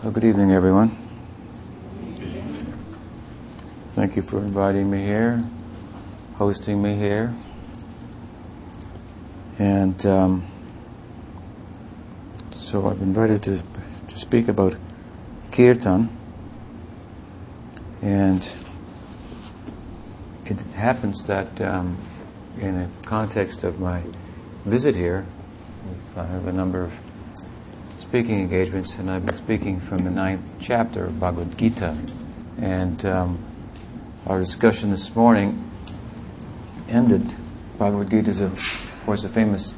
[0.00, 0.90] Well, good evening, everyone.
[3.94, 5.44] Thank you for inviting me here,
[6.36, 7.34] hosting me here.
[9.58, 10.46] And um,
[12.52, 13.60] so I've been invited to,
[14.06, 14.76] to speak about
[15.50, 16.16] kirtan.
[18.00, 18.48] And
[20.46, 21.98] it happens that um,
[22.56, 24.04] in the context of my
[24.64, 25.26] visit here,
[26.16, 26.92] I have a number of
[28.08, 31.94] speaking engagements, and I've been speaking from the ninth chapter of Bhagavad Gita.
[32.58, 33.38] And um,
[34.26, 35.70] our discussion this morning
[36.88, 37.34] ended.
[37.78, 39.74] Bhagavad Gita is, of course, a famous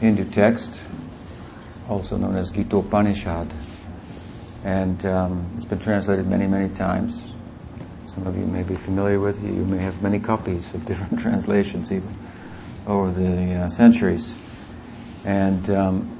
[0.00, 0.78] Hindu text,
[1.88, 3.50] also known as Gita Upanishad.
[4.62, 7.32] And um, it's been translated many, many times.
[8.04, 9.46] Some of you may be familiar with it.
[9.46, 12.14] You may have many copies of different translations, even
[12.86, 14.34] over the uh, centuries.
[15.24, 16.19] And um,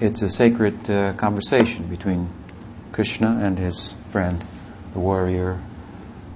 [0.00, 2.30] it's a sacred uh, conversation between
[2.90, 4.42] Krishna and his friend,
[4.94, 5.62] the warrior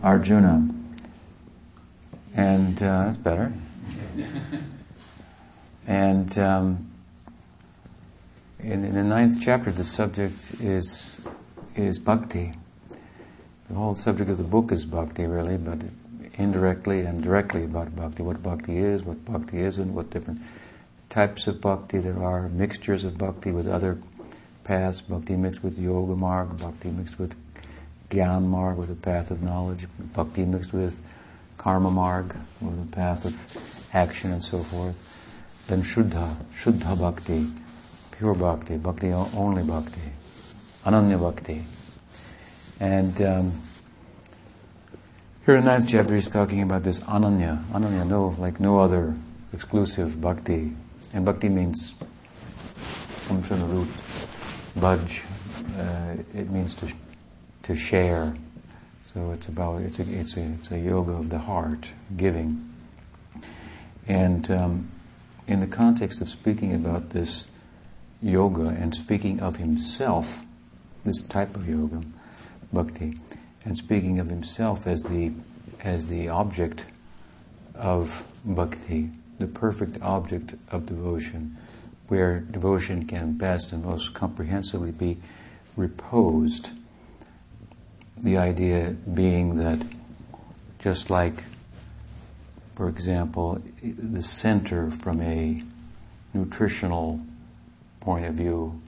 [0.03, 0.69] Arjuna.
[2.35, 3.53] And uh, that's better.
[5.87, 6.91] and um,
[8.59, 11.27] in, in, the ninth chapter, the subject is
[11.75, 12.53] is bhakti.
[13.69, 15.79] The whole subject of the book is bhakti, really, but
[16.35, 18.23] indirectly and directly about bhakti.
[18.23, 20.41] What bhakti is, what bhakti isn't, what different
[21.15, 23.97] types of bhakti there are, mixtures of bhakti with other
[24.65, 27.37] paths, bhakti mixed with yoga marg, bhakti mixed with
[28.11, 31.01] gyan marg, with the path of knowledge, bhakti mixed with
[31.57, 34.99] karma marg, with the path of action and so forth.
[35.69, 37.47] Then shuddha, shuddha bhakti,
[38.11, 40.11] pure bhakti, bhakti only bhakti,
[40.85, 41.63] ananya bhakti.
[42.81, 43.63] And um,
[45.47, 49.15] here in the ninth chapter he's talking about this ananya, ananya, no, like no other
[49.53, 50.75] exclusive bhakti
[51.13, 51.95] and bhakti means,
[53.29, 53.89] comes from the root
[54.79, 55.23] bhaj.
[55.79, 56.93] Uh, it means to,
[57.63, 58.35] to share.
[59.13, 62.71] So it's about, it's a, it's, a, it's a yoga of the heart, giving.
[64.07, 64.91] And um,
[65.47, 67.49] in the context of speaking about this
[68.21, 70.41] yoga and speaking of himself,
[71.05, 72.03] this type of yoga,
[72.73, 73.19] bhakti,
[73.65, 75.33] and speaking of himself as the,
[75.81, 76.85] as the object
[77.75, 81.57] of bhakti, the perfect object of devotion,
[82.09, 85.19] where devotion can best and most comprehensively be
[85.77, 86.71] reposed.
[88.17, 89.85] The idea being that
[90.79, 91.45] just like,
[92.75, 95.63] for example, the center from a
[96.33, 97.21] nutritional
[98.01, 98.81] point of view,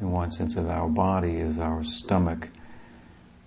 [0.00, 2.50] in one sense of our body, is our stomach.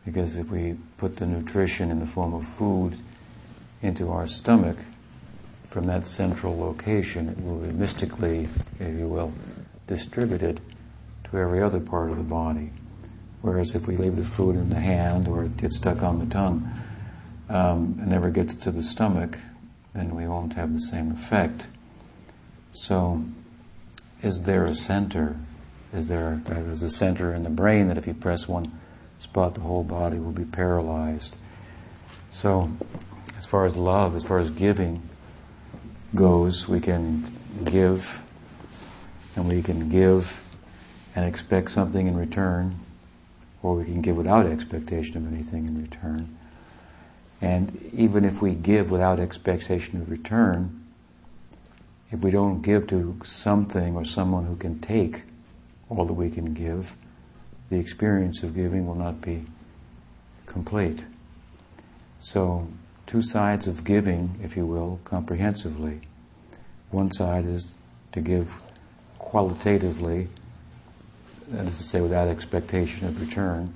[0.05, 2.97] Because if we put the nutrition in the form of food
[3.81, 4.77] into our stomach,
[5.71, 9.33] from that central location, it will be mystically, if you will,
[9.87, 10.59] distributed
[11.23, 12.71] to every other part of the body.
[13.41, 16.25] Whereas if we leave the food in the hand or it gets stuck on the
[16.25, 16.69] tongue
[17.47, 19.39] um, and never gets to the stomach,
[19.93, 21.67] then we won't have the same effect.
[22.73, 23.23] So,
[24.21, 25.37] is there a center?
[25.93, 28.77] Is there there's a center in the brain that if you press one
[29.19, 31.37] spot, the whole body will be paralyzed?
[32.29, 32.71] So,
[33.37, 35.07] as far as love, as far as giving,
[36.15, 37.25] goes, we can
[37.63, 38.21] give,
[39.35, 40.43] and we can give
[41.15, 42.79] and expect something in return,
[43.61, 46.37] or we can give without expectation of anything in return.
[47.41, 50.83] And even if we give without expectation of return,
[52.11, 55.23] if we don't give to something or someone who can take
[55.89, 56.95] all that we can give,
[57.69, 59.45] the experience of giving will not be
[60.45, 61.05] complete.
[62.19, 62.67] So
[63.11, 65.99] two sides of giving, if you will, comprehensively.
[66.91, 67.75] One side is
[68.13, 68.55] to give
[69.17, 70.29] qualitatively,
[71.49, 73.73] that is to say, without expectation of return.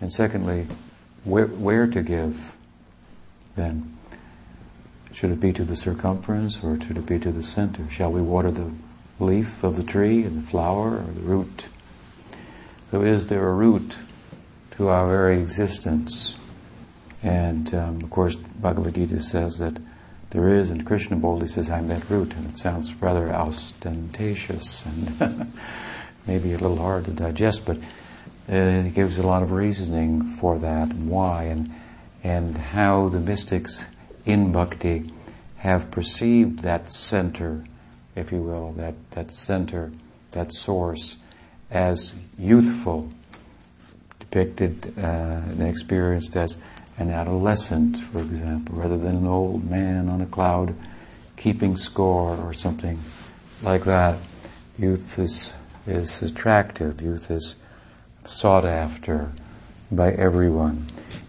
[0.00, 0.66] And secondly,
[1.24, 2.56] where, where to give
[3.54, 3.98] then?
[5.12, 7.88] Should it be to the circumference or should it be to the center?
[7.90, 8.72] Shall we water the
[9.20, 11.66] leaf of the tree and the flower or the root?
[12.90, 13.98] So is there a root
[14.72, 16.34] to our very existence?
[17.24, 19.78] And um, of course, Bhagavad Gita says that
[20.30, 22.34] there is, and Krishna boldly says, I'm that root.
[22.34, 25.52] And it sounds rather ostentatious and
[26.26, 27.78] maybe a little hard to digest, but
[28.46, 31.72] it gives a lot of reasoning for that and why and,
[32.22, 33.82] and how the mystics
[34.26, 35.10] in bhakti
[35.58, 37.64] have perceived that center,
[38.14, 39.92] if you will, that, that center,
[40.32, 41.16] that source,
[41.70, 43.10] as youthful,
[44.20, 46.58] depicted uh, and experienced as
[46.98, 50.74] an adolescent, for example, rather than an old man on a cloud
[51.36, 52.98] keeping score or something
[53.62, 54.18] like that.
[54.78, 55.52] Youth is,
[55.86, 57.56] is attractive, youth is
[58.24, 59.32] sought after
[59.90, 60.86] by everyone.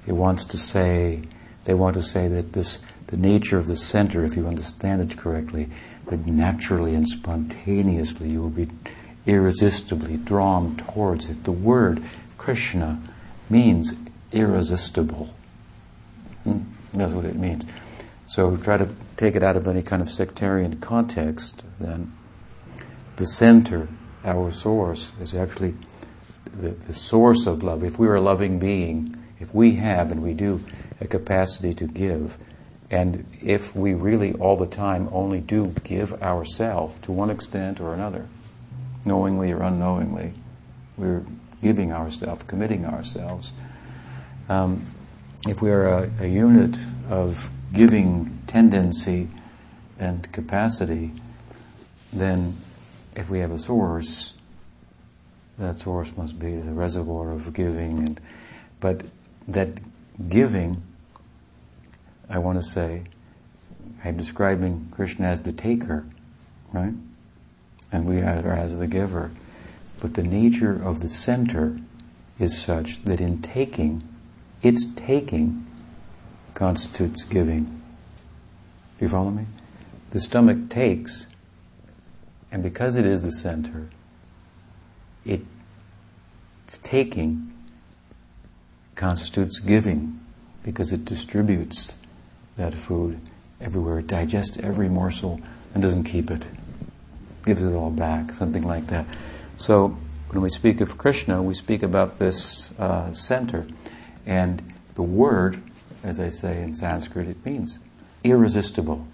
[0.07, 1.21] It wants to say,
[1.65, 5.17] they want to say that this, the nature of the center, if you understand it
[5.17, 5.69] correctly,
[6.07, 8.69] that naturally and spontaneously you will be
[9.25, 11.43] irresistibly drawn towards it.
[11.43, 12.03] The word
[12.37, 13.01] Krishna
[13.49, 13.93] means
[14.31, 15.33] irresistible.
[16.45, 16.59] Hmm?
[16.93, 17.65] That's what it means.
[18.27, 22.13] So try to take it out of any kind of sectarian context, then
[23.17, 23.87] the center,
[24.23, 25.75] our source, is actually
[26.59, 27.83] the, the source of love.
[27.83, 30.63] If we're a loving being, if we have, and we do,
[31.01, 32.37] a capacity to give,
[32.89, 37.93] and if we really all the time only do give ourselves to one extent or
[37.93, 38.27] another,
[39.03, 40.33] knowingly or unknowingly,
[40.97, 41.25] we're
[41.61, 43.51] giving ourselves, committing ourselves.
[44.47, 44.85] Um,
[45.47, 46.75] if we are a, a unit
[47.09, 49.29] of giving tendency
[49.99, 51.11] and capacity,
[52.11, 52.55] then
[53.15, 54.33] if we have a source,
[55.57, 57.99] that source must be the reservoir of giving.
[57.99, 58.21] And,
[58.79, 59.03] but
[59.47, 59.69] that
[60.29, 60.81] giving,
[62.29, 63.03] I want to say,
[64.03, 66.05] I'm describing Krishna as the taker,
[66.73, 66.93] right?
[67.91, 69.31] And we are as the giver.
[70.01, 71.77] But the nature of the center
[72.37, 74.03] is such that in taking,
[74.65, 75.63] its taking
[76.55, 77.65] constitutes giving.
[77.65, 79.45] Do you follow me?
[80.09, 81.27] The stomach takes,
[82.51, 83.89] and because it is the center,
[85.23, 85.45] its
[86.81, 87.53] taking
[88.95, 90.19] constitutes giving
[90.63, 91.93] because it distributes
[92.57, 93.19] that food
[93.61, 93.99] everywhere.
[93.99, 95.41] It digests every morsel
[95.75, 96.43] and doesn't keep it.
[97.45, 99.05] Gives it all back, something like that.
[99.57, 99.89] So
[100.29, 103.67] when we speak of Krishna, we speak about this uh, center.
[104.25, 104.61] And
[104.95, 105.61] the word,
[106.03, 107.79] as I say in Sanskrit, it means
[108.23, 109.07] irresistible.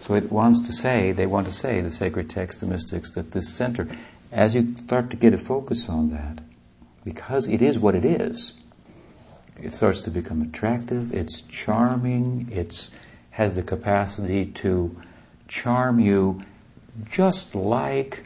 [0.00, 3.32] So it wants to say, they want to say, the sacred text, the mystics, that
[3.32, 3.88] this center,
[4.32, 6.42] as you start to get a focus on that,
[7.04, 8.54] because it is what it is,
[9.60, 12.88] it starts to become attractive, it's charming, it
[13.32, 14.96] has the capacity to
[15.48, 16.42] charm you
[17.10, 18.24] just like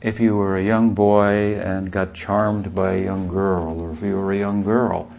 [0.00, 4.02] if you were a young boy and got charmed by a young girl, or if
[4.02, 5.10] you were a young girl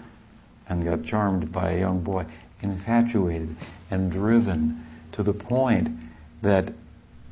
[0.68, 2.26] and got charmed by a young boy,
[2.62, 3.56] infatuated
[3.92, 5.90] and driven to the point
[6.42, 6.74] that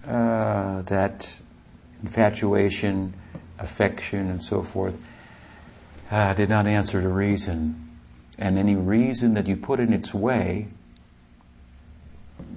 [0.06, 1.36] uh, that
[2.02, 3.14] infatuation,
[3.60, 5.04] affection, and so forth
[6.10, 7.90] uh, did not answer to reason,
[8.40, 10.68] and any reason that you put in its way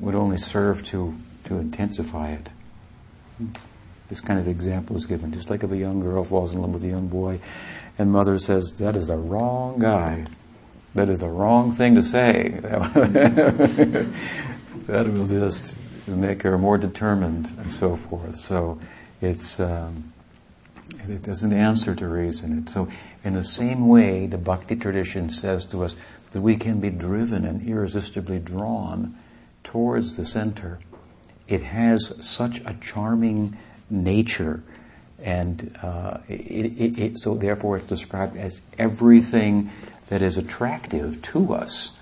[0.00, 1.14] would only serve to
[1.44, 2.48] to intensify it.
[4.10, 6.74] This kind of example is given, just like if a young girl falls in love
[6.74, 7.40] with a young boy,
[7.96, 10.26] and mother says, "That is the wrong guy."
[10.94, 12.48] That is the wrong thing to say.
[14.88, 15.78] that will just
[16.08, 18.36] make her more determined and so forth.
[18.36, 18.80] So
[19.20, 20.12] it's um,
[21.08, 22.66] it doesn't answer to reason.
[22.66, 22.88] So
[23.22, 25.94] in the same way, the bhakti tradition says to us
[26.32, 29.16] that we can be driven and irresistibly drawn
[29.62, 30.80] towards the center.
[31.46, 33.56] It has such a charming
[33.90, 34.62] nature,
[35.22, 39.70] and uh, it, it, it, so therefore it's described as everything
[40.08, 41.92] that is attractive to us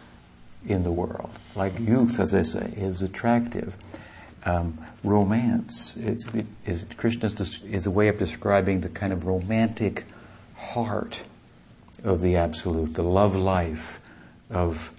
[0.67, 1.31] in the world.
[1.55, 3.77] Like youth, as I say, is attractive.
[4.45, 6.29] Um, romance is,
[6.65, 7.31] is Krishna
[7.65, 10.05] is a way of describing the kind of romantic
[10.57, 11.23] heart
[12.05, 14.01] of the absolute, the love life
[14.51, 14.93] of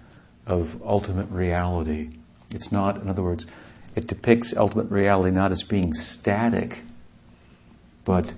[0.50, 2.10] of ultimate reality.
[2.52, 3.46] It's not, in other words,
[3.96, 6.82] it depicts ultimate reality not as being static,
[8.06, 8.34] but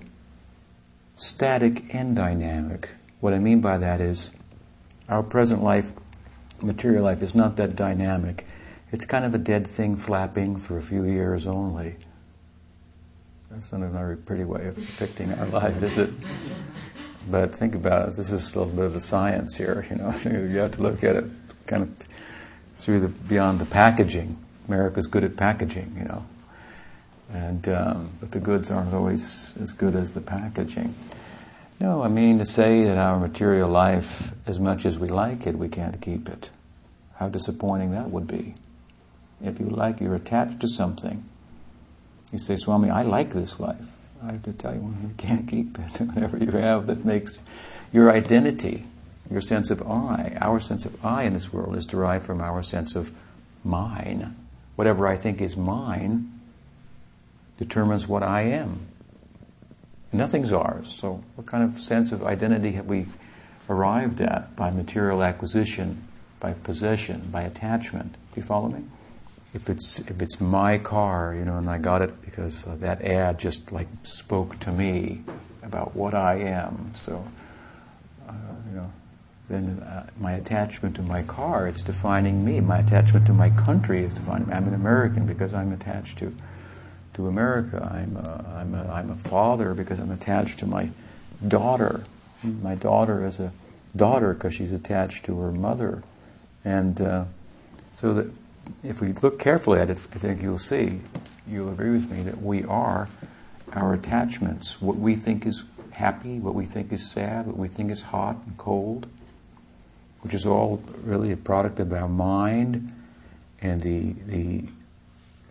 [1.16, 2.90] static and dynamic.
[3.20, 4.30] What I mean by that is
[5.08, 5.92] our present life,
[6.60, 8.46] material life, is not that dynamic.
[8.90, 11.96] It's kind of a dead thing flapping for a few years only.
[13.50, 16.10] That's not a very pretty way of depicting our life, is it?
[17.30, 18.16] But think about it.
[18.16, 19.86] This is a little bit of a science here.
[19.90, 21.24] You know, you have to look at it
[21.66, 22.06] kind of
[22.76, 24.41] through the beyond the packaging.
[24.68, 26.24] America's good at packaging, you know,
[27.32, 30.94] and um, but the goods aren't always as good as the packaging.
[31.80, 35.58] No, I mean to say that our material life, as much as we like it,
[35.58, 36.50] we can't keep it.
[37.16, 38.54] How disappointing that would be.
[39.42, 41.24] If you like, you're attached to something.
[42.32, 43.86] You say, Swami, I like this life.
[44.22, 46.00] I have to tell you, you can't keep it.
[46.12, 47.38] Whatever you have that makes
[47.92, 48.86] your identity,
[49.30, 52.62] your sense of I, our sense of I in this world is derived from our
[52.62, 53.10] sense of
[53.64, 54.36] mine.
[54.76, 56.40] Whatever I think is mine
[57.58, 58.86] determines what I am.
[60.12, 60.94] Nothing's ours.
[60.98, 63.06] So, what kind of sense of identity have we
[63.68, 66.06] arrived at by material acquisition,
[66.40, 68.12] by possession, by attachment?
[68.12, 68.84] Do you follow me?
[69.54, 73.02] If it's if it's my car, you know, and I got it because uh, that
[73.02, 75.22] ad just like spoke to me,
[75.62, 76.92] about what I am.
[76.96, 77.24] So,
[79.48, 82.60] then uh, my attachment to my car, it's defining me.
[82.60, 84.54] My attachment to my country is defining me.
[84.54, 86.34] I'm an American because I'm attached to,
[87.14, 87.88] to America.
[87.92, 90.90] I'm a, I'm, a, I'm a father because I'm attached to my
[91.46, 92.04] daughter.
[92.42, 93.52] My daughter is a
[93.94, 96.02] daughter because she's attached to her mother.
[96.64, 97.24] And uh,
[97.96, 98.30] so that
[98.82, 101.00] if we look carefully at it, I think you'll see,
[101.46, 103.08] you'll agree with me, that we are
[103.72, 104.80] our attachments.
[104.80, 108.36] What we think is happy, what we think is sad, what we think is hot
[108.46, 109.06] and cold,
[110.22, 112.92] which is all really a product of our mind
[113.60, 114.64] and the, the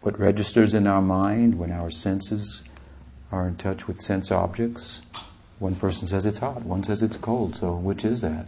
[0.01, 2.63] what registers in our mind when our senses
[3.31, 5.01] are in touch with sense objects.
[5.59, 8.47] One person says it's hot, one says it's cold, so which is that?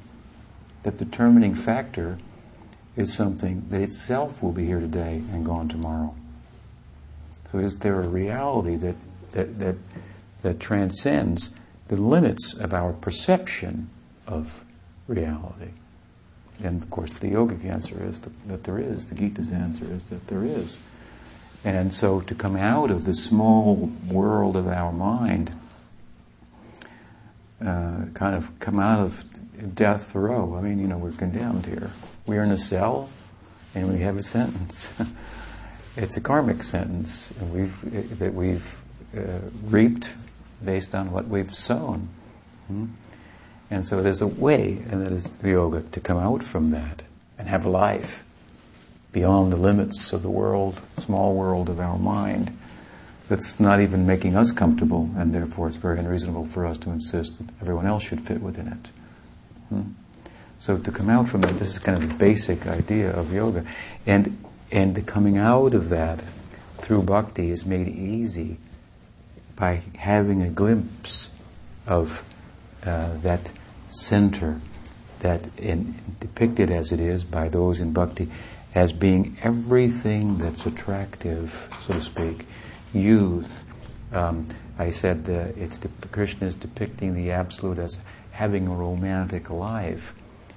[0.81, 2.17] That determining factor
[2.95, 6.15] is something that itself will be here today and gone tomorrow.
[7.51, 8.95] So is there a reality that,
[9.33, 9.75] that, that,
[10.41, 11.51] that transcends
[11.87, 13.89] the limits of our perception
[14.25, 14.65] of
[15.07, 15.69] reality?
[16.61, 19.05] And of course, the yogic answer is that there is.
[19.05, 20.79] The Gita's answer is that there is.
[21.63, 25.51] And so to come out of the small world of our mind,
[27.61, 29.23] uh, kind of come out of
[29.73, 30.55] death row.
[30.55, 31.91] I mean, you know, we're condemned here.
[32.25, 33.09] We're in a cell
[33.73, 34.91] and we have a sentence.
[35.95, 38.75] it's a karmic sentence we've, that we've
[39.17, 40.13] uh, reaped
[40.63, 42.09] based on what we've sown.
[42.67, 42.85] Hmm?
[43.69, 47.01] And so there's a way, and that is yoga, to come out from that
[47.37, 48.23] and have life
[49.11, 52.57] beyond the limits of the world, small world of our mind,
[53.29, 57.37] that's not even making us comfortable, and therefore it's very unreasonable for us to insist
[57.37, 58.89] that everyone else should fit within it.
[59.69, 59.91] Hmm?
[60.59, 63.65] So to come out from that, this is kind of the basic idea of yoga.
[64.05, 66.21] And, and the coming out of that
[66.77, 68.57] through bhakti is made easy
[69.55, 71.29] by having a glimpse
[71.85, 72.23] of
[72.85, 73.51] uh, that
[73.91, 74.59] center
[75.19, 78.29] that in, depicted as it is by those in bhakti
[78.75, 82.45] as being everything that's attractive, so to speak,
[82.93, 83.63] youth.
[84.11, 84.47] Um,
[84.77, 85.79] I said uh, it's
[86.11, 87.99] Krishna is depicting the absolute as
[88.31, 90.13] having a romantic life.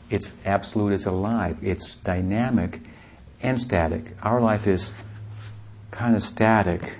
[0.09, 1.59] It's absolute as alive.
[1.63, 2.81] It's dynamic
[3.43, 4.17] and static.
[4.23, 4.93] Our life is
[5.91, 6.97] kind of static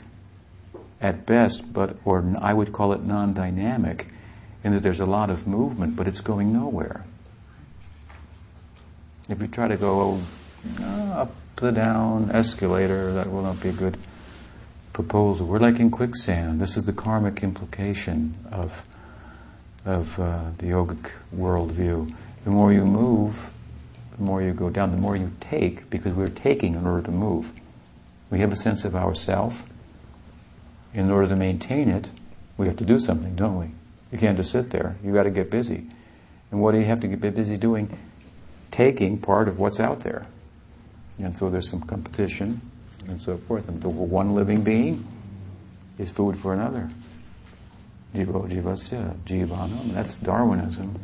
[1.01, 4.09] at best, but or I would call it non-dynamic
[4.67, 7.05] in that there's a lot of movement, but it's going nowhere.
[9.29, 10.21] If you try to go
[10.81, 13.97] uh, up the down escalator, that will not be a good
[14.93, 15.47] proposal.
[15.47, 16.61] We're like in quicksand.
[16.61, 18.85] This is the karmic implication of
[19.85, 22.13] of uh, the yogic worldview.
[22.43, 23.51] The more you move,
[24.17, 24.91] the more you go down.
[24.91, 27.53] The more you take, because we're taking in order to move.
[28.31, 29.63] We have a sense of ourself.
[30.93, 32.09] In order to maintain it,
[32.57, 33.71] we have to do something, don't we?
[34.13, 34.97] You can't just sit there.
[35.03, 35.87] You've got to get busy.
[36.51, 37.99] And what do you have to get busy doing?
[38.71, 40.27] Taking part of what's out there.
[41.19, 42.61] And so there's some competition
[43.09, 43.69] and so forth.
[43.69, 45.07] And the one living being
[45.99, 46.91] is food for another.
[48.15, 49.93] Jivo jivasya, jivanam.
[49.93, 50.99] That's Darwinism.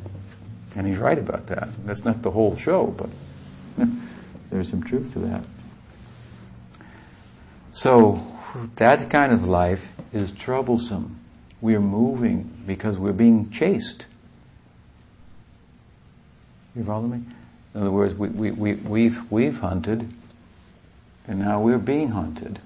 [0.77, 1.69] And he's right about that.
[1.85, 3.11] That's not the whole show, but
[4.51, 5.45] there's some truth to that.
[7.73, 8.27] So,
[8.77, 11.19] that kind of life is troublesome.
[11.63, 14.07] We are moving because we're being chased.
[16.75, 17.23] You follow me?
[17.75, 20.13] In other words, we, we, we, we've, we've hunted,
[21.29, 22.59] and now we're being hunted.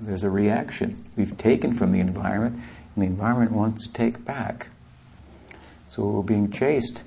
[0.00, 0.96] There's a reaction.
[1.14, 2.54] We've taken from the environment,
[2.94, 4.68] and the environment wants to take back.
[5.90, 7.02] So we're being chased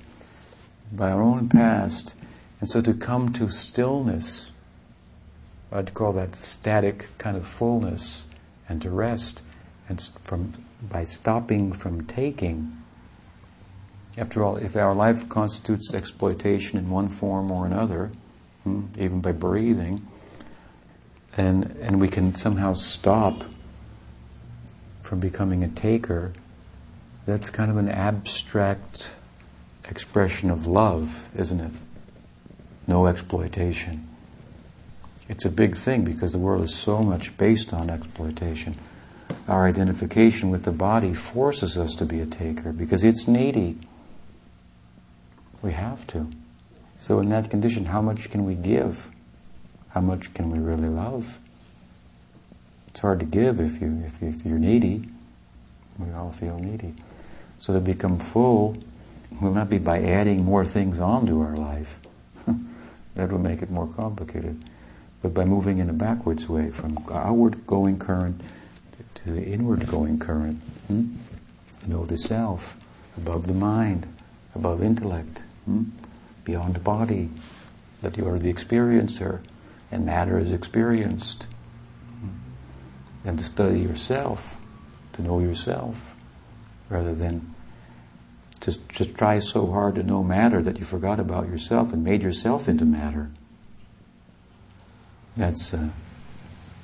[0.92, 2.14] by our own past.
[2.60, 4.46] And so to come to stillness,
[5.72, 8.26] I'd call that static kind of fullness,
[8.68, 9.42] and to rest,
[9.88, 10.52] and from
[10.82, 12.76] by stopping from taking.
[14.16, 18.10] After all, if our life constitutes exploitation in one form or another,
[18.64, 20.06] hmm, even by breathing,
[21.36, 23.44] and, and we can somehow stop
[25.02, 26.32] from becoming a taker,
[27.26, 29.10] that's kind of an abstract
[29.88, 31.72] expression of love, isn't it?
[32.86, 34.08] No exploitation.
[35.28, 38.76] It's a big thing because the world is so much based on exploitation
[39.50, 43.76] our identification with the body forces us to be a taker because it's needy.
[45.60, 46.30] We have to.
[47.00, 49.10] So, in that condition, how much can we give?
[49.88, 51.38] How much can we really love?
[52.88, 55.08] It's hard to give if, you, if, you, if you're needy.
[55.98, 56.94] We all feel needy.
[57.58, 58.76] So, to become full
[59.40, 61.98] will not be by adding more things onto our life.
[63.16, 64.62] that will make it more complicated.
[65.22, 68.40] But by moving in a backwards way from outward going current
[69.24, 70.60] to the inward going current.
[70.88, 71.16] Hmm?
[71.86, 72.76] know the self,
[73.16, 74.06] above the mind,
[74.54, 75.84] above intellect, hmm?
[76.44, 77.30] beyond the body,
[78.02, 79.40] that you are the experiencer,
[79.90, 81.46] and matter is experienced.
[82.20, 82.28] Hmm?
[83.24, 84.56] And to study yourself,
[85.14, 86.14] to know yourself,
[86.88, 87.54] rather than
[88.60, 92.22] just, just try so hard to know matter that you forgot about yourself and made
[92.22, 93.30] yourself into matter.
[95.36, 95.88] That's uh,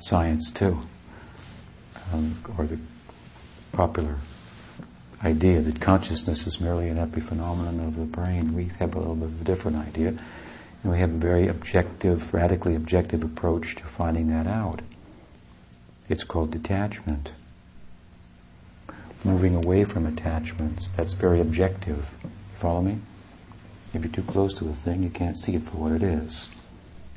[0.01, 0.87] science too,
[2.13, 2.79] um, or the
[3.73, 4.17] popular
[5.25, 8.55] idea that consciousness is merely an epiphenomenon of the brain.
[8.55, 12.33] We have a little bit of a different idea, and we have a very objective,
[12.35, 14.83] radically objective approach to finding that out.
[16.09, 17.33] It's called detachment
[19.27, 20.89] moving away from attachments.
[20.97, 22.11] That's very objective.
[22.23, 22.99] You follow me?
[23.93, 26.49] If you're too close to a thing, you can't see it for what it is.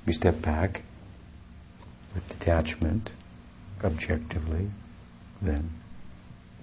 [0.01, 0.83] If you step back
[2.13, 3.11] with detachment,
[3.83, 4.69] objectively,
[5.41, 5.69] then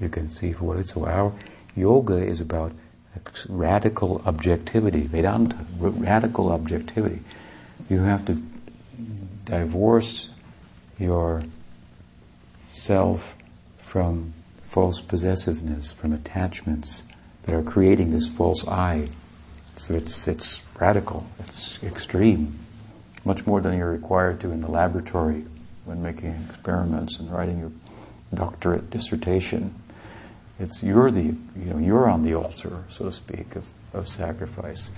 [0.01, 0.91] you can see for what it is.
[0.91, 1.33] So our
[1.75, 2.73] yoga is about
[3.49, 7.21] radical objectivity, Vedanta, radical objectivity.
[7.89, 8.43] You have to
[9.45, 10.29] divorce
[10.99, 11.45] your
[12.71, 13.35] self
[13.79, 14.35] from
[14.67, 17.03] false possessiveness, from attachments
[17.45, 19.09] that are creating this false I.
[19.77, 22.59] So it's, it's radical, it's extreme,
[23.25, 25.45] much more than you're required to in the laboratory
[25.87, 27.73] when making experiments and writing your
[28.35, 29.75] doctorate dissertation.
[30.59, 33.65] It's you're the you know you're on the altar, so to speak, of,
[33.95, 34.91] of sacrifice.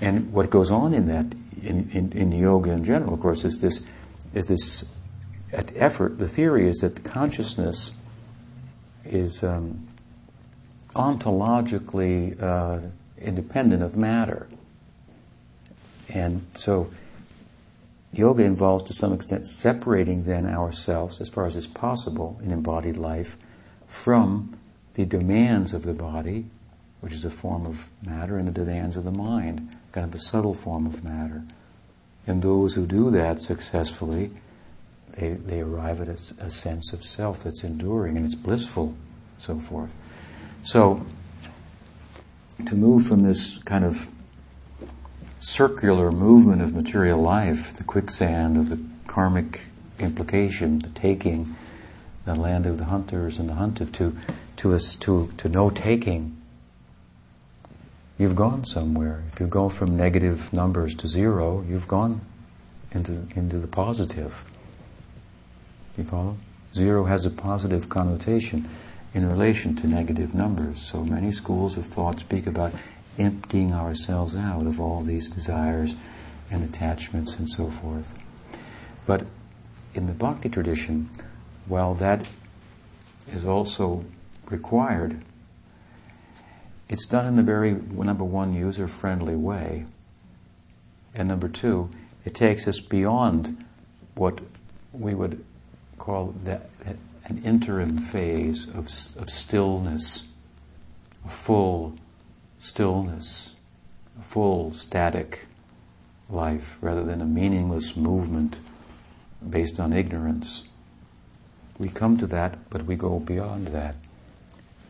[0.00, 1.26] And what goes on in that
[1.62, 3.82] in, in, in yoga in general, of course, is this
[4.34, 4.84] is this
[5.52, 6.18] effort.
[6.18, 7.92] The theory is that the consciousness
[9.04, 9.86] is um,
[10.94, 12.80] ontologically uh,
[13.18, 14.48] independent of matter.
[16.08, 16.90] And so
[18.12, 22.98] yoga involves to some extent separating then ourselves, as far as is possible in embodied
[22.98, 23.36] life,
[23.86, 24.58] from
[24.94, 26.46] the demands of the body,
[27.00, 30.22] which is a form of matter, and the demands of the mind, kind of a
[30.22, 31.44] subtle form of matter.
[32.26, 34.30] And those who do that successfully
[35.16, 38.94] they, they arrive at a, a sense of self that's enduring and it's blissful,
[39.38, 39.90] so forth.
[40.62, 41.04] So,
[42.66, 44.08] to move from this kind of
[45.56, 49.62] circular movement of material life, the quicksand of the karmic
[49.98, 51.56] implication, the taking,
[52.26, 54.14] the land of the hunters and the hunted, to
[54.54, 56.36] to us to to no taking.
[58.18, 59.24] You've gone somewhere.
[59.32, 62.20] If you go from negative numbers to zero, you've gone
[62.92, 64.44] into into the positive.
[65.96, 66.36] You follow?
[66.74, 68.68] Zero has a positive connotation
[69.14, 70.82] in relation to negative numbers.
[70.82, 72.74] So many schools of thought speak about
[73.18, 75.96] emptying ourselves out of all these desires
[76.50, 78.12] and attachments and so forth.
[79.06, 79.26] But
[79.94, 81.10] in the bhakti tradition,
[81.66, 82.28] while that
[83.32, 84.04] is also
[84.48, 85.22] required,
[86.88, 89.86] it's done in a very, number one, user friendly way.
[91.14, 91.90] And number two,
[92.24, 93.64] it takes us beyond
[94.14, 94.40] what
[94.92, 95.44] we would
[95.98, 96.68] call that
[97.24, 98.88] an interim phase of,
[99.20, 100.24] of stillness,
[101.24, 101.98] a full
[102.66, 103.50] stillness,
[104.18, 105.46] a full static
[106.28, 108.58] life, rather than a meaningless movement
[109.48, 110.64] based on ignorance.
[111.78, 113.94] We come to that, but we go beyond that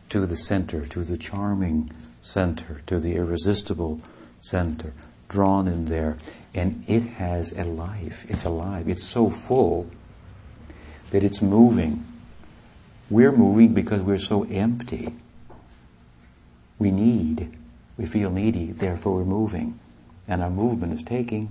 [0.09, 1.91] to the center, to the charming
[2.23, 4.01] center, to the irresistible
[4.41, 4.93] center,
[5.29, 6.17] drawn in there.
[6.55, 8.25] And it has a life.
[8.27, 8.89] It's alive.
[8.89, 9.87] It's so full
[11.11, 12.05] that it's moving.
[13.09, 15.13] We're moving because we're so empty.
[16.79, 17.56] We need.
[17.97, 19.79] We feel needy, therefore we're moving.
[20.27, 21.49] And our movement is taking.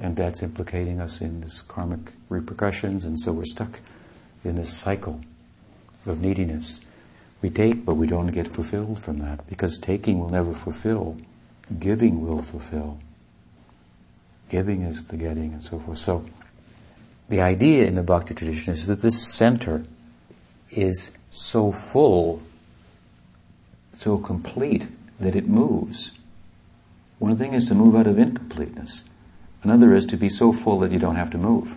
[0.00, 3.80] And that's implicating us in this karmic repercussions, and so we're stuck
[4.44, 5.20] in this cycle
[6.06, 6.80] of neediness.
[7.42, 11.16] We take, but we don't get fulfilled from that, because taking will never fulfill.
[11.78, 12.98] Giving will fulfill.
[14.48, 15.98] Giving is the getting, and so forth.
[15.98, 16.24] So,
[17.28, 19.84] the idea in the bhakti tradition is that this center
[20.70, 22.40] is so full,
[23.98, 24.86] so complete
[25.20, 26.12] that it moves.
[27.18, 29.02] One thing is to move out of incompleteness.
[29.62, 31.74] Another is to be so full that you don't have to move.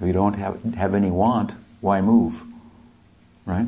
[0.00, 2.44] If you don't have, have any want, why move?
[3.44, 3.66] Right?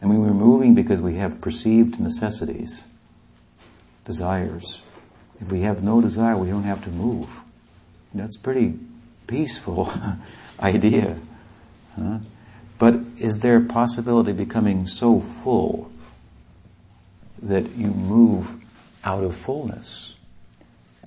[0.00, 2.84] I mean, we're moving because we have perceived necessities,
[4.04, 4.82] desires.
[5.40, 7.40] If we have no desire, we don't have to move.
[8.12, 8.78] That's pretty
[9.26, 9.92] peaceful
[10.60, 11.18] idea.
[11.96, 12.18] Huh?
[12.78, 15.90] But is there a possibility of becoming so full
[17.44, 18.56] that you move
[19.04, 20.14] out of fullness,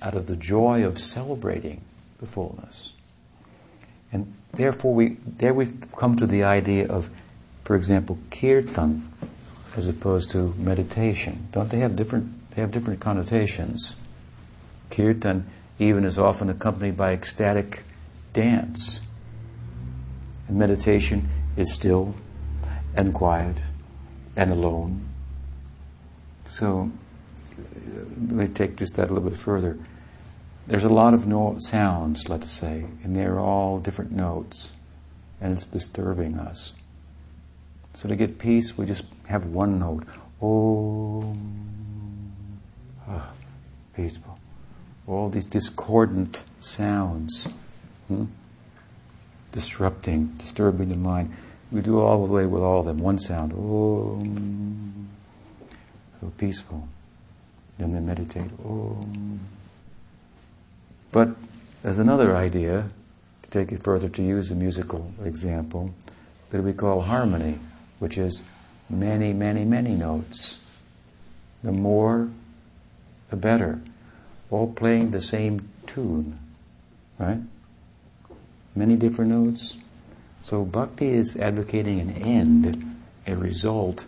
[0.02, 1.80] out of the joy of celebrating
[2.20, 2.92] the fullness?
[4.12, 7.10] And therefore, we, there we've come to the idea of,
[7.64, 9.10] for example, kirtan,
[9.76, 11.48] as opposed to meditation.
[11.52, 13.94] Don't they have different, they have different connotations?
[14.90, 15.48] Kirtan
[15.78, 17.84] even is often accompanied by ecstatic
[18.32, 19.00] dance.
[20.48, 22.14] And meditation is still
[22.94, 23.60] and quiet
[24.36, 25.07] and alone.
[26.48, 26.90] So,
[27.56, 29.78] let me take just that a little bit further.
[30.66, 34.72] There's a lot of no- sounds, let's say, and they're all different notes,
[35.40, 36.72] and it's disturbing us.
[37.94, 40.04] So, to get peace, we just have one note.
[40.40, 42.32] Om.
[43.08, 43.30] Ah,
[43.94, 44.38] peaceful.
[45.06, 47.48] All these discordant sounds.
[48.08, 48.26] Hmm?
[49.52, 51.34] disrupting, disturbing the mind.
[51.70, 52.98] We do all the way with all of them.
[52.98, 55.07] One sound, Om.
[56.20, 56.88] So peaceful.
[57.78, 59.40] Then we meditate, Om.
[61.12, 61.30] But
[61.82, 62.90] there's another idea,
[63.42, 65.94] to take it further, to use a musical example,
[66.50, 67.58] that we call harmony,
[67.98, 68.42] which is
[68.90, 70.58] many, many, many notes.
[71.62, 72.28] The more,
[73.30, 73.80] the better.
[74.50, 76.38] All playing the same tune,
[77.18, 77.40] right?
[78.78, 79.76] many different notes.
[80.40, 84.06] So bhakti is advocating an end, a result,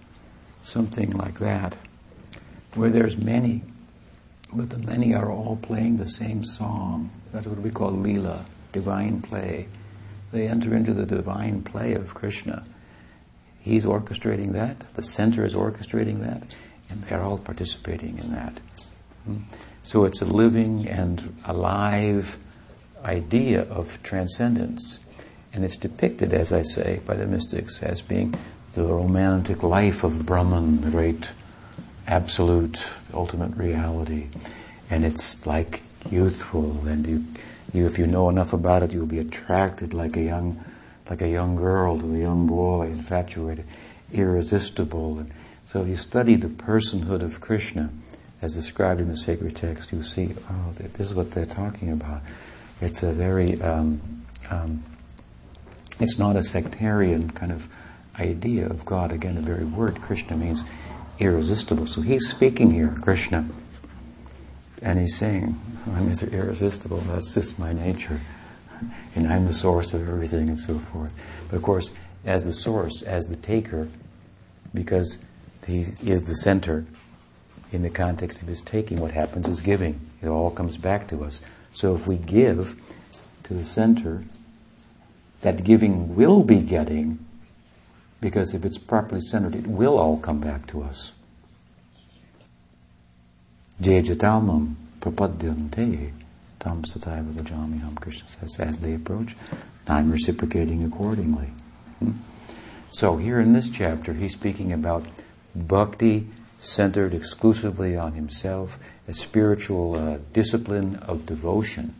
[0.62, 1.76] something like that,
[2.74, 3.62] where there's many,
[4.52, 7.10] but the many are all playing the same song.
[7.32, 9.68] That's what we call lila, divine play.
[10.32, 12.64] They enter into the divine play of Krishna.
[13.60, 16.56] He's orchestrating that, the center is orchestrating that,
[16.88, 18.60] and they're all participating in that.
[19.24, 19.38] Hmm?
[19.82, 22.38] So it's a living and alive
[23.04, 25.00] idea of transcendence.
[25.52, 28.34] And it's depicted, as I say, by the mystics as being
[28.74, 31.30] the romantic life of Brahman, the great
[32.10, 34.26] absolute ultimate reality.
[34.90, 37.24] And it's like youthful, and you,
[37.72, 40.62] you, if you know enough about it, you'll be attracted like a young,
[41.08, 43.64] like a young girl to a young boy, infatuated,
[44.12, 45.20] irresistible.
[45.20, 45.30] And
[45.66, 47.90] so if you study the personhood of Krishna,
[48.42, 52.22] as described in the sacred text, you see, oh, this is what they're talking about.
[52.80, 54.00] It's a very, um,
[54.48, 54.82] um,
[56.00, 57.68] it's not a sectarian kind of
[58.18, 59.12] idea of God.
[59.12, 60.64] Again, the very word Krishna means
[61.20, 61.86] irresistible.
[61.86, 63.48] So he's speaking here, Krishna,
[64.82, 65.60] and he's saying,
[65.94, 66.98] I'm irresistible.
[66.98, 68.20] That's just my nature.
[69.14, 71.14] And I'm the source of everything and so forth.
[71.48, 71.90] But of course,
[72.24, 73.88] as the source, as the taker,
[74.72, 75.18] because
[75.66, 76.86] he is the center
[77.72, 80.00] in the context of his taking, what happens is giving.
[80.22, 81.40] It all comes back to us.
[81.72, 82.80] So if we give
[83.44, 84.24] to the center,
[85.42, 87.24] that giving will be getting,
[88.20, 91.12] because if it's properly centered, it will all come back to us.
[93.80, 96.12] Jejatamam prapadyante
[96.58, 99.34] tam sataiva Krishna says, as they approach,
[99.88, 101.48] I'm reciprocating accordingly.
[101.98, 102.12] Hmm?
[102.90, 105.06] So here in this chapter, he's speaking about
[105.54, 106.28] bhakti
[106.60, 108.78] centered exclusively on himself
[109.08, 111.94] a spiritual uh, discipline of devotion.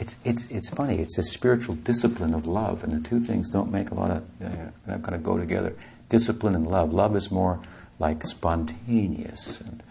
[0.00, 3.70] It's, it's, it's funny, it's a spiritual discipline of love, and the two things don't
[3.70, 5.76] make a lot of, uh, kind of go together.
[6.08, 6.92] Discipline and love.
[6.92, 7.60] Love is more
[7.98, 9.82] like spontaneous and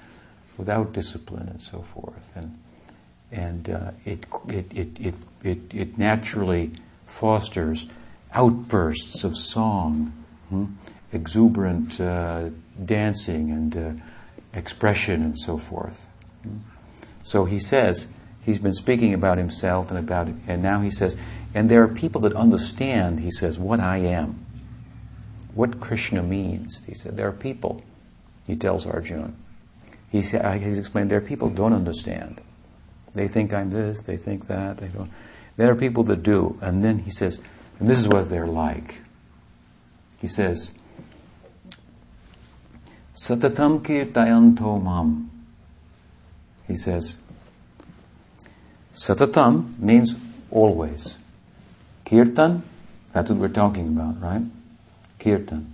[0.58, 2.34] without discipline and so forth.
[2.36, 2.60] And,
[3.32, 6.72] and uh, it, it, it, it, it, it naturally
[7.06, 7.86] fosters
[8.34, 10.12] outbursts of song,
[10.50, 10.66] hmm?
[11.14, 12.50] exuberant uh,
[12.84, 14.04] dancing and uh,
[14.54, 16.08] expression and so forth.
[17.22, 18.08] So he says,
[18.50, 21.16] he's been speaking about himself and about, and now he says,
[21.54, 24.44] and there are people that understand, he says, what I am,
[25.54, 26.84] what Krishna means.
[26.86, 27.84] He said, there are people,
[28.48, 29.34] he tells Arjuna.
[30.12, 32.42] He said, uh, he's explained, there are people don't understand.
[33.14, 35.12] They think I'm this, they think that, they don't.
[35.56, 36.58] There are people that do.
[36.62, 37.40] And then he says,
[37.80, 39.02] and this is what they're like.
[40.20, 40.74] He says,
[43.16, 45.30] Satatam kirtayanto mam
[46.68, 47.18] he says,
[49.00, 50.14] Satatam means
[50.52, 51.18] always.
[52.04, 52.64] Kirtan,
[53.14, 54.42] that's what we're talking about, right?
[55.20, 55.74] Kirtan.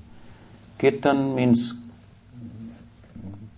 [0.78, 1.74] Kirtan means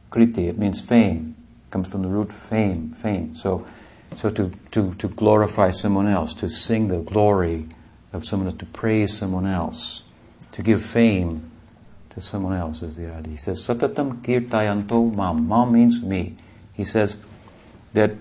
[0.09, 1.35] kirti, it means fame.
[1.67, 3.35] It comes from the root fame, fame.
[3.35, 3.67] So,
[4.15, 7.67] so to, to, to glorify someone else, to sing the glory
[8.13, 10.03] of someone else, to praise someone else,
[10.53, 11.51] to give fame
[12.11, 13.31] to someone else is the idea.
[13.31, 15.45] He says, Satatam kirtayanto mam.
[15.49, 16.37] Mam means me.
[16.71, 17.17] He says
[17.91, 18.11] that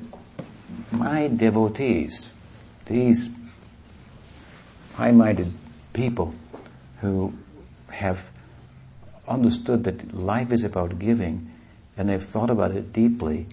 [0.91, 2.31] my devotees,
[2.87, 3.31] these
[4.95, 5.53] high minded
[5.93, 6.35] people
[7.01, 7.35] who
[7.91, 8.31] have
[9.29, 11.53] understood that life is about giving
[11.97, 13.47] and they've thought about it deeply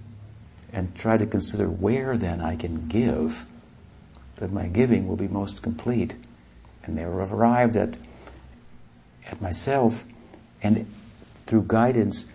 [0.71, 3.45] and tried to consider where then I can give
[4.37, 6.15] that my giving will be most complete.
[6.83, 7.95] And they arrived at,
[9.25, 10.03] at myself
[10.61, 10.85] and
[11.45, 12.25] through guidance,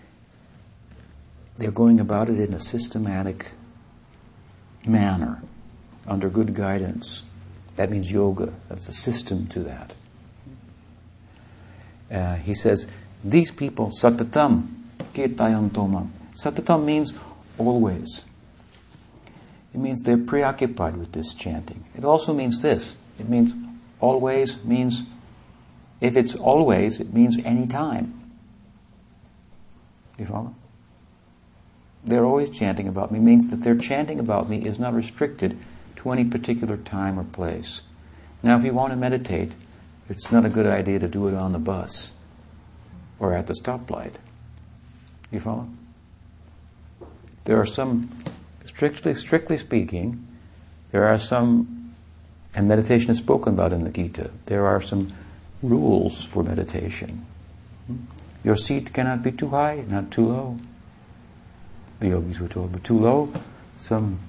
[1.58, 3.50] they're going about it in a systematic
[4.86, 5.42] manner,
[6.06, 7.22] under good guidance.
[7.76, 8.52] That means yoga.
[8.68, 9.94] That's a system to that.
[12.10, 12.88] Uh, he says,
[13.22, 14.68] these people, satatam,
[15.14, 16.12] kirtayanto mam.
[16.34, 17.12] Satatam means
[17.58, 18.24] always.
[19.74, 21.84] It means they're preoccupied with this chanting.
[21.96, 22.96] It also means this.
[23.18, 23.52] It means
[24.00, 25.02] always means,
[26.00, 28.14] if it's always, it means any time.
[30.18, 30.54] You follow?
[32.04, 35.58] They're always chanting about me means that their chanting about me is not restricted
[35.96, 37.82] to any particular time or place.
[38.42, 39.52] Now, if you want to meditate,
[40.08, 42.12] it's not a good idea to do it on the bus
[43.18, 44.12] or at the stoplight.
[45.30, 45.68] You follow?
[47.44, 48.10] There are some,
[48.64, 50.26] strictly, strictly speaking,
[50.92, 51.94] there are some,
[52.54, 55.12] and meditation is spoken about in the Gita, there are some
[55.62, 57.26] rules for meditation.
[57.86, 57.96] Hmm?
[58.44, 60.58] Your seat cannot be too high, not too low.
[62.00, 63.32] The yogis were told, but too low,
[63.78, 64.20] some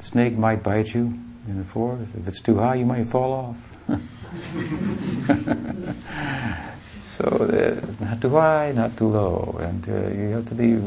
[0.00, 2.12] snake might bite you in the forest.
[2.16, 3.56] If it's too high, you might fall off.
[7.00, 10.78] so uh, not too high, not too low, and uh, you have to be uh,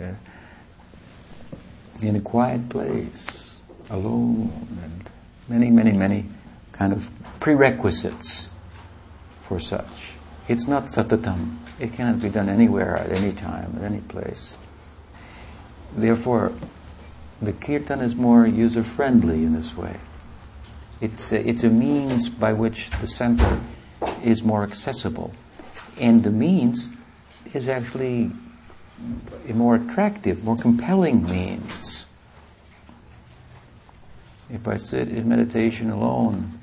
[0.00, 0.14] uh, uh,
[2.00, 3.56] in a quiet place,
[3.90, 4.50] alone,
[4.82, 5.10] and
[5.48, 6.26] many, many, many
[6.72, 7.10] kind of
[7.40, 8.50] prerequisites
[9.42, 10.12] for such.
[10.48, 11.56] It's not satatam.
[11.78, 14.56] It cannot be done anywhere, at any time, at any place.
[15.94, 16.52] Therefore,
[17.40, 19.96] the kirtan is more user friendly in this way.
[21.00, 23.60] It's a, it's a means by which the center
[24.22, 25.32] is more accessible.
[26.00, 26.88] And the means
[27.54, 28.32] is actually
[29.48, 32.06] a more attractive, more compelling means.
[34.50, 36.58] If I sit in meditation alone,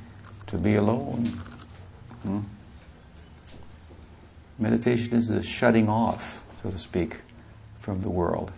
[0.47, 1.25] to be alone,
[2.23, 2.41] hmm?
[4.57, 7.21] Meditation is a shutting off, so to speak,
[7.79, 8.51] from the world.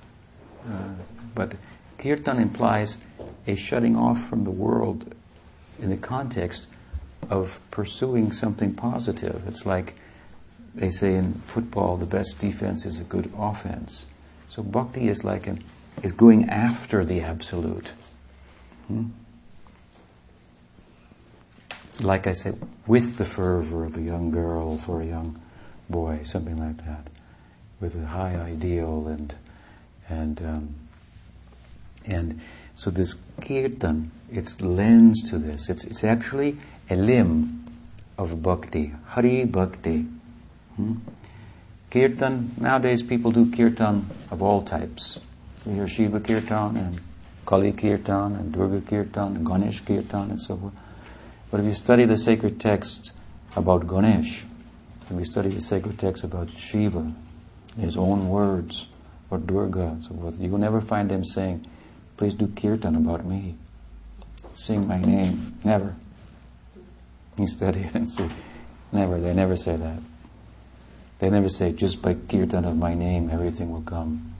[0.65, 0.93] Uh,
[1.33, 1.55] but
[1.97, 2.97] kirtan implies
[3.45, 5.15] a shutting off from the world
[5.79, 6.67] in the context
[7.29, 9.43] of pursuing something positive.
[9.47, 9.95] It's like
[10.75, 14.05] they say in football, the best defense is a good offense.
[14.49, 15.63] So bhakti is like an,
[16.03, 17.93] is going after the absolute.
[18.87, 19.05] Hmm?
[21.99, 25.41] Like I said, with the fervor of a young girl for a young
[25.89, 27.07] boy, something like that,
[27.79, 29.35] with a high ideal and
[30.09, 30.75] and um,
[32.05, 32.39] and
[32.75, 35.69] so this kirtan, it's lends to this.
[35.69, 36.57] It's it's actually
[36.89, 37.65] a limb
[38.17, 40.05] of bhakti, Hari Bhakti.
[40.75, 40.95] Hmm?
[41.89, 45.19] Kirtan, nowadays people do kirtan of all types.
[45.65, 46.99] You hear Shiva Kirtan and
[47.45, 50.73] Kali Kirtan and Durga Kirtan and Ganesh Kirtan and so forth.
[51.49, 53.11] But if you study the sacred text
[53.55, 54.43] about Ganesh,
[55.09, 57.13] if you study the sacred texts about Shiva,
[57.79, 58.87] his own words,
[59.29, 61.65] or Durga, so forth, you will never find them saying,
[62.17, 63.55] please do kirtan about me.
[64.53, 65.57] Sing my name.
[65.63, 65.95] Never.
[67.37, 68.27] You study it and see.
[68.91, 69.19] Never.
[69.19, 69.99] They never say that.
[71.19, 74.33] They never say, just by kirtan of my name, everything will come.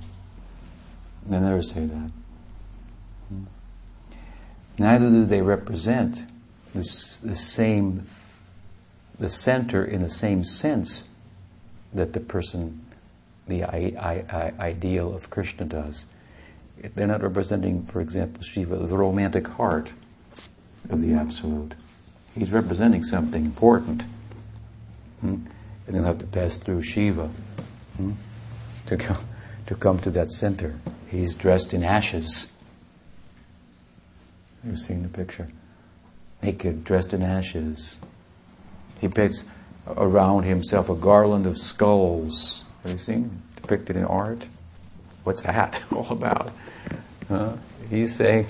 [1.25, 2.11] They never say that.
[3.29, 3.43] Hmm.
[4.77, 6.23] Neither do they represent
[6.73, 8.07] this, the same,
[9.19, 11.07] the center in the same sense
[11.93, 12.85] that the person,
[13.47, 16.05] the I, I, I, ideal of Krishna does.
[16.95, 19.91] They're not representing, for example, Shiva, the romantic heart
[20.89, 21.73] of the Absolute.
[22.35, 24.03] He's representing something important.
[25.21, 25.37] Hmm?
[25.87, 27.27] And he'll have to pass through Shiva
[27.97, 28.11] hmm?
[28.85, 29.25] to, come,
[29.65, 30.79] to come to that center.
[31.09, 32.51] He's dressed in ashes.
[34.63, 35.47] You've seen the picture.
[36.43, 37.97] Naked, dressed in ashes.
[38.99, 39.43] He puts
[39.87, 42.63] around himself a garland of skulls.
[42.83, 44.45] Have you seen depicted in art?
[45.23, 46.51] What's that all about?
[47.29, 47.57] Uh,
[47.89, 48.47] he's saying,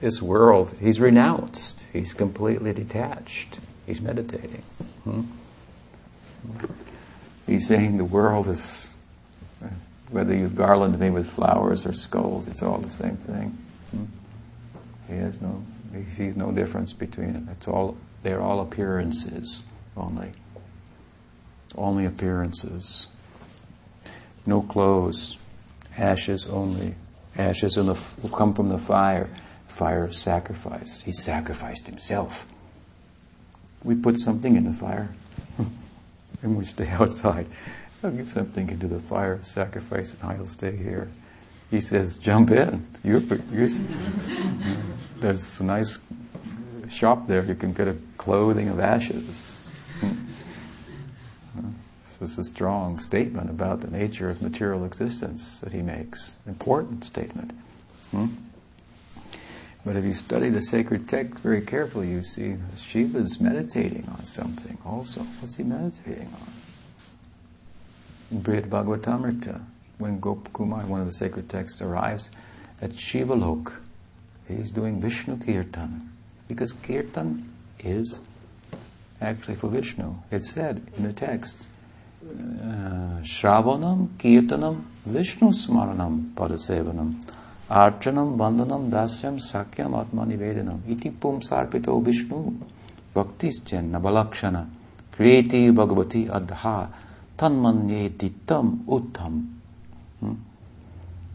[0.00, 1.84] this world, he's renounced.
[1.92, 3.58] He's completely detached.
[3.86, 4.62] He's meditating.
[5.04, 5.22] Hmm?
[7.46, 8.90] He's saying the world is,
[10.10, 13.58] whether you garland me with flowers or skulls, it's all the same thing.
[13.90, 14.04] Hmm?
[15.08, 17.42] He has no, he sees no difference between it.
[17.52, 19.62] It's all, they're all appearances
[19.96, 20.32] only.
[21.76, 23.06] Only appearances.
[24.46, 25.36] No clothes,
[25.96, 26.94] ashes only.
[27.36, 27.84] Ashes the,
[28.22, 29.28] will come from the fire
[29.78, 31.02] fire of sacrifice.
[31.02, 32.46] He sacrificed himself.
[33.84, 35.14] We put something in the fire
[36.42, 37.46] and we stay outside.
[38.02, 41.08] I'll give something into the fire of sacrifice and I'll stay here.
[41.70, 42.88] He says, jump in.
[43.04, 43.20] You're,
[43.52, 43.68] you're,
[45.20, 45.98] there's a nice
[46.90, 47.44] shop there.
[47.44, 49.60] You can get a clothing of ashes.
[52.20, 56.36] This is a strong statement about the nature of material existence that he makes.
[56.46, 57.52] Important statement.
[58.10, 58.26] Hmm?
[59.84, 64.24] But if you study the sacred text very carefully, you see Shiva is meditating on
[64.24, 65.20] something also.
[65.20, 66.52] What's he meditating on?
[68.32, 69.60] In Brihad Bhagavatamrita,
[69.98, 72.30] when Gopakumar, one of the sacred texts, arrives
[72.82, 73.80] at Shiva Lok,
[74.48, 76.10] he's doing Vishnu Kirtan.
[76.48, 78.18] Because Kirtan is
[79.20, 80.14] actually for Vishnu.
[80.30, 81.68] It said in the text,
[82.24, 87.22] uh, Shravanam, Kirtanam, Vishnu Smaranam, Padasevanam.
[87.70, 92.58] Archanam Vandanam Dasyam Sakyam Atmanivedanam Iti Pum Sarpito Vishnu
[93.14, 94.66] Bhaktis Janna Balakshana
[95.12, 96.88] Kriyeti Bhagavati Adha
[97.36, 99.52] Tanmanye Tam Uttam
[100.20, 100.34] hmm?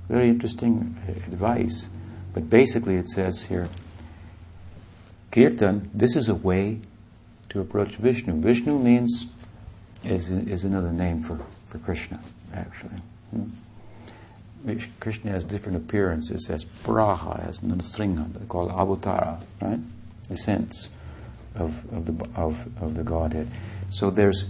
[0.10, 0.98] Very interesting
[1.28, 1.88] advice.
[2.34, 3.70] But basically it says here
[5.34, 6.80] Kirtan, this is a way
[7.50, 8.40] to approach Vishnu.
[8.40, 9.26] Vishnu means
[10.04, 12.20] is, is another name for, for Krishna,
[12.54, 12.98] actually.
[13.32, 14.78] Hmm?
[15.00, 19.80] Krishna has different appearances as Varaha, as Nrsimha, they call Avatara, right?
[20.30, 20.96] The sense
[21.56, 23.48] of, of, the, of, of the Godhead.
[23.90, 24.46] So there's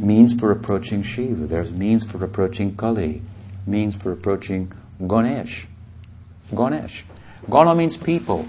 [0.00, 3.22] means for approaching Shiva, there's means for approaching Kali,
[3.68, 4.72] means for approaching
[5.06, 5.68] Ganesh.
[6.52, 7.04] Ganesh.
[7.48, 8.48] Gana means people,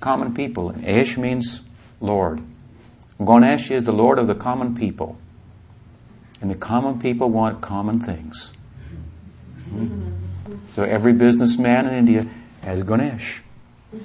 [0.00, 1.60] common people, and Esh means
[2.00, 2.42] Lord.
[3.24, 5.18] Ganesh is the Lord of the common people.
[6.40, 8.50] And the common people want common things.
[9.70, 10.12] Hmm?
[10.72, 12.26] So every businessman in India
[12.62, 13.42] has Ganesh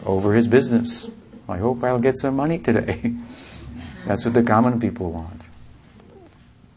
[0.05, 1.09] over his business.
[1.47, 3.13] I hope I'll get some money today.
[4.05, 5.41] That's what the common people want.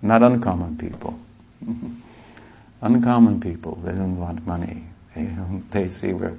[0.03, 1.19] Not uncommon people.
[2.83, 4.85] uncommon people, they don't want money.
[5.15, 5.31] They,
[5.71, 6.37] they see where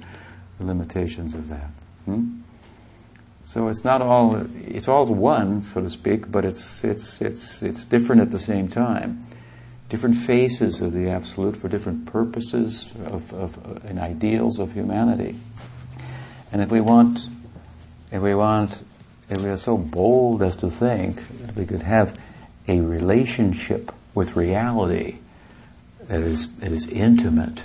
[0.58, 1.70] the limitations of that.
[2.04, 2.40] Hmm?
[3.48, 7.86] So it's not all, it's all one, so to speak, but it's, it's, it's, it's
[7.86, 9.26] different at the same time
[9.88, 15.34] different faces of the Absolute for different purposes of, of, uh, and ideals of humanity.
[16.52, 17.20] And if we want,
[18.12, 18.82] if we want,
[19.30, 22.18] if we are so bold as to think that we could have
[22.66, 25.20] a relationship with reality
[26.06, 27.64] that is, that is intimate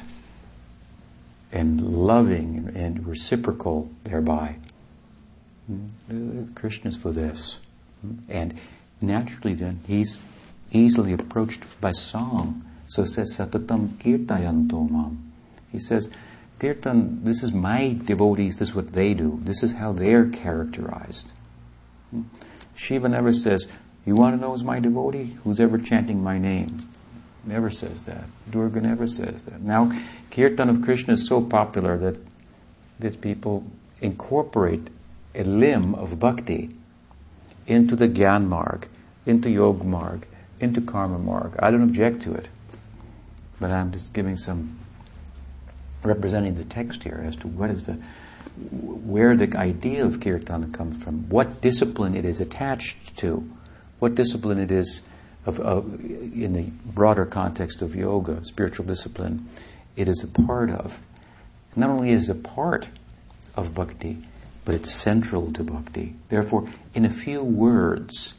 [1.52, 4.56] and loving and reciprocal thereby.
[5.68, 6.46] Hmm?
[6.56, 7.58] Krishna is for this.
[8.02, 8.16] Hmm?
[8.30, 8.60] And
[9.02, 10.20] naturally then, he's
[10.72, 12.66] easily approached by song.
[12.88, 15.32] So it says, Satatam Kirtayanto Mam.
[15.72, 16.10] He says,
[16.60, 19.40] Kirtan, this is my devotees, this is what they do.
[19.42, 21.28] This is how they're characterized.
[22.12, 22.24] Hmm?
[22.76, 23.68] Shiva never says,
[24.06, 25.38] You want to know who's my devotee?
[25.44, 26.88] Who's ever chanting my name?
[27.46, 28.26] Never says that.
[28.50, 29.62] Durga never says that.
[29.62, 29.92] Now,
[30.32, 32.16] Kirtan of Krishna is so popular that,
[33.00, 33.66] that people
[34.00, 34.88] incorporate
[35.36, 36.70] a limb of bhakti
[37.66, 38.88] into the Gyan Marg,
[39.26, 40.28] into Yog Marg,
[40.60, 41.54] into karma marg.
[41.60, 42.48] I don't object to it,
[43.60, 44.80] but I'm just giving some
[46.04, 47.98] representing the text here as to what is the
[48.72, 53.50] where the idea of kirtana comes from, what discipline it is attached to,
[53.98, 55.02] what discipline it is
[55.46, 59.50] of, of, in the broader context of yoga, spiritual discipline,
[59.96, 61.02] it is a part of.
[61.76, 62.90] Not only is a part
[63.56, 64.24] of bhakti,
[64.66, 66.16] but it's central to bhakti.
[66.30, 68.34] Therefore, in a few words,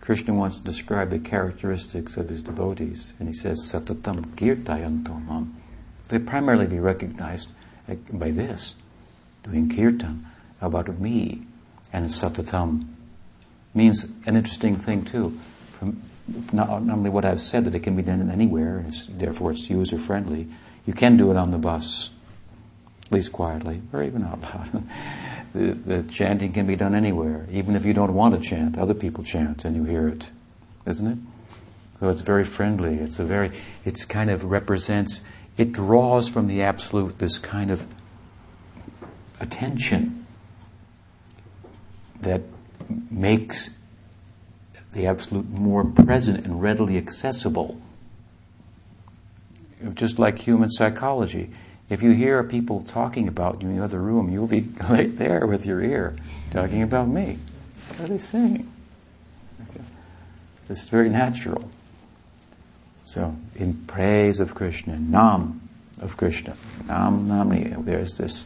[0.00, 5.52] Krishna wants to describe the characteristics of his devotees, and he says, Satatam kirtayantomam.
[6.08, 7.48] They primarily be recognized
[7.88, 8.74] eh, by this,
[9.44, 10.26] doing kirtan
[10.60, 11.42] about me.
[11.92, 12.86] And satatam
[13.74, 15.38] means an interesting thing too.
[15.78, 16.02] From
[16.52, 19.52] not, not only what I've said, that it can be done anywhere, and it's, therefore
[19.52, 20.48] it's user friendly.
[20.86, 22.10] You can do it on the bus,
[23.10, 24.84] at least quietly, or even out loud.
[25.52, 27.44] the, the chanting can be done anywhere.
[27.50, 30.30] Even if you don't want to chant, other people chant and you hear it,
[30.86, 31.18] isn't it?
[31.98, 32.94] So it's very friendly.
[32.94, 33.50] It's a very,
[33.84, 35.22] it's kind of represents,
[35.56, 37.84] it draws from the absolute this kind of
[39.40, 40.24] attention
[42.20, 42.42] that
[43.10, 43.70] makes
[44.92, 47.80] the absolute more present and readily accessible.
[49.94, 51.50] Just like human psychology.
[51.90, 55.46] If you hear people talking about you in the other room, you'll be right there
[55.46, 56.16] with your ear
[56.52, 57.38] talking about me.
[57.88, 58.72] What are they saying?
[59.68, 59.84] Okay.
[60.68, 61.68] This is very natural.
[63.04, 65.68] So, in praise of Krishna, Nam
[66.00, 68.44] of Krishna, Nam Namni, there's this.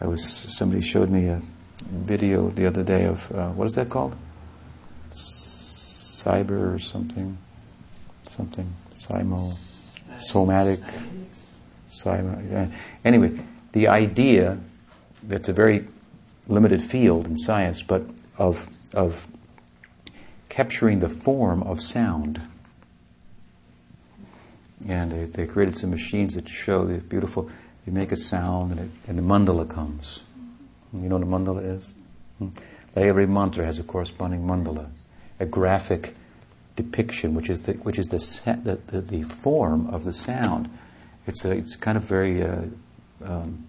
[0.00, 1.40] I was somebody showed me a
[1.88, 4.16] video the other day of uh, what is that called?
[5.12, 7.38] Cyber or something,
[8.28, 9.52] something, Simo,
[10.18, 10.80] somatic.
[11.92, 12.72] Simon.
[13.04, 13.38] Anyway,
[13.72, 14.58] the idea
[15.22, 15.86] that's a very
[16.48, 18.02] limited field in science, but
[18.38, 19.28] of, of
[20.48, 22.42] capturing the form of sound.
[24.88, 27.50] and they, they created some machines that show the beautiful.
[27.86, 30.20] You make a sound, and, it, and the mandala comes.
[30.92, 31.92] You know what a mandala is?
[32.38, 32.48] Hmm?
[32.94, 34.88] Like every mantra has a corresponding mandala,
[35.40, 36.14] a graphic
[36.76, 38.18] depiction, which is the which is the
[38.62, 40.68] the, the, the form of the sound.
[41.26, 42.62] It's a, it's kind of very uh,
[43.24, 43.66] um,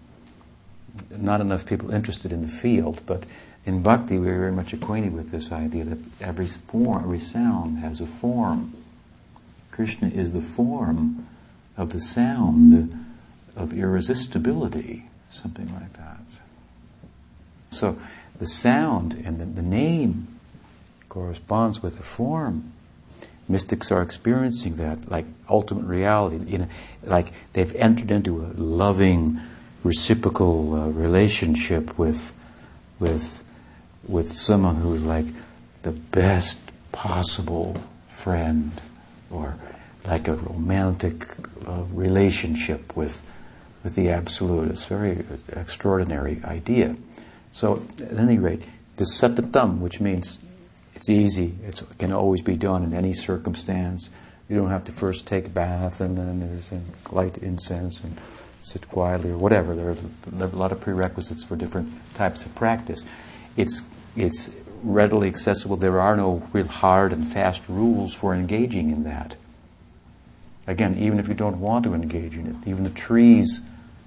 [1.11, 3.23] not enough people interested in the field, but
[3.65, 8.01] in bhakti we're very much acquainted with this idea that every form, every sound has
[8.01, 8.73] a form.
[9.71, 11.27] Krishna is the form
[11.77, 13.05] of the sound
[13.55, 16.19] of irresistibility, something like that.
[17.71, 17.97] So
[18.39, 20.27] the sound and the, the name
[21.09, 22.72] corresponds with the form.
[23.47, 26.65] Mystics are experiencing that, like ultimate reality.
[27.03, 29.39] Like they've entered into a loving,
[29.83, 32.33] reciprocal uh, relationship with,
[32.99, 33.43] with,
[34.07, 35.25] with someone who's like
[35.81, 36.59] the best
[36.91, 38.71] possible friend,
[39.29, 39.55] or
[40.05, 41.27] like a romantic
[41.67, 43.21] uh, relationship with,
[43.83, 44.71] with the Absolute.
[44.71, 46.95] It's a very extraordinary idea.
[47.51, 48.63] So, at any rate,
[48.95, 50.37] the satatam, which means
[51.03, 54.09] it's easy, it's, it can always be done in any circumstance.
[54.47, 56.71] You don't have to first take a bath and then there's
[57.11, 58.17] light incense and
[58.61, 59.75] sit quietly or whatever.
[59.75, 63.05] There are a lot of prerequisites for different types of practice.
[63.57, 63.83] It's,
[64.15, 65.75] it's readily accessible.
[65.75, 69.35] There are no real hard and fast rules for engaging in that.
[70.67, 73.59] Again, even if you don't want to engage in it, even the trees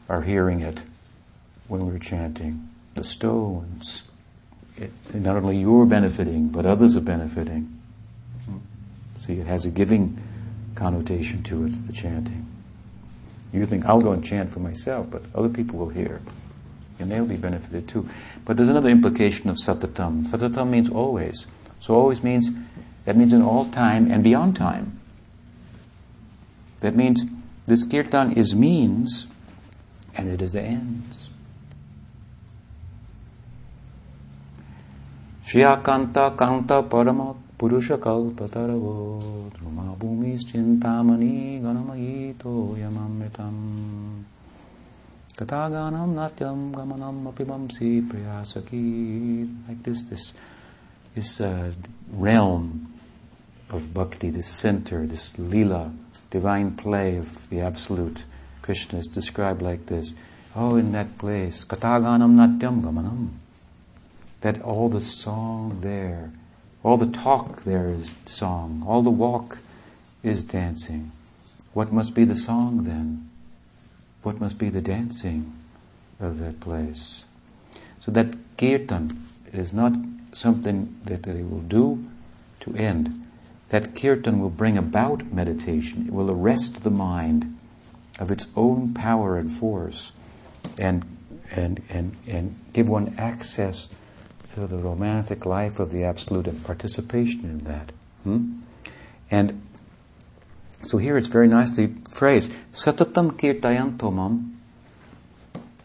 [0.09, 0.81] are hearing it
[1.69, 2.71] when we're chanting.
[2.95, 4.03] The stones.
[4.79, 7.73] It, not only you're benefiting, but others are benefiting.
[9.17, 10.21] See, it has a giving
[10.75, 12.47] connotation to it, the chanting.
[13.53, 16.21] You think, I'll go and chant for myself, but other people will hear.
[16.99, 18.09] And they'll be benefited too.
[18.45, 20.27] But there's another implication of satatam.
[20.27, 21.47] Satatam means always.
[21.81, 22.51] So always means,
[23.05, 25.01] that means in all time and beyond time.
[26.81, 27.25] That means
[27.67, 29.27] this kirtan is means
[30.15, 31.26] and it is the ends.
[35.47, 39.49] Shriya kanta paramat Purusha kalpataravo
[39.97, 44.25] bhumis chintamani ganamayito yamamritam
[45.37, 50.33] Kataganam natyam gamanam apibamsi priyasaki Like this, this,
[51.15, 51.73] this uh,
[52.11, 52.93] realm
[53.71, 55.93] of bhakti, this center, this lila,
[56.31, 58.25] divine play of the Absolute.
[58.63, 60.13] Krishna is described like this.
[60.57, 63.46] Oh, in that place, Kataganam natyam gamanam.
[64.47, 66.31] That all the song there
[66.87, 68.85] all the talk there is song.
[68.87, 69.59] All the walk
[70.23, 71.11] is dancing.
[71.73, 73.29] What must be the song then?
[74.23, 75.53] What must be the dancing
[76.21, 77.25] of that place?
[77.99, 79.21] So that kirtan
[79.53, 79.95] is not
[80.33, 82.07] something that they will do
[82.61, 83.27] to end.
[83.71, 86.07] That kirtan will bring about meditation.
[86.07, 87.59] It will arrest the mind
[88.21, 90.13] of its own power and force
[90.79, 91.05] and,
[91.51, 93.89] and, and, and give one access
[94.57, 97.93] to the romantic life of the Absolute and participation in that.
[98.25, 98.61] Hmm?
[99.31, 99.63] And
[100.83, 102.53] so here it's very nicely phrased.
[102.73, 104.55] Satatam kirtayantomam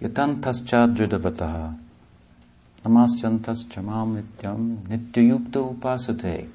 [0.01, 1.78] yatantaschadridavataha
[2.86, 6.47] namaschantas chamam nityam nityayukta upasate.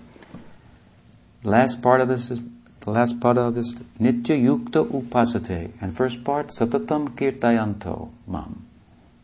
[1.45, 2.41] Last part of this is
[2.81, 5.73] the last part of this nityayukta upasate.
[5.83, 8.65] And first part satatam kirtayanto mam.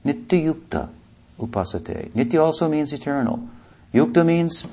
[0.05, 0.90] Nityayukta
[1.43, 2.11] upasate.
[2.11, 3.49] Nitya also means eternal.
[3.93, 4.66] Yukta means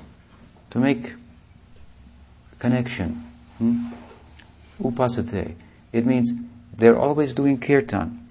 [0.69, 1.13] to make
[2.59, 3.23] connection.
[3.57, 3.91] Hmm?
[4.81, 5.55] Upasate.
[5.91, 6.31] It means
[6.75, 8.27] they're always doing kirtan.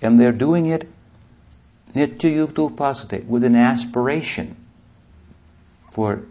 [0.00, 0.88] And they're doing it
[1.94, 4.56] nitya yukta upasate with an aspiration
[5.92, 6.22] for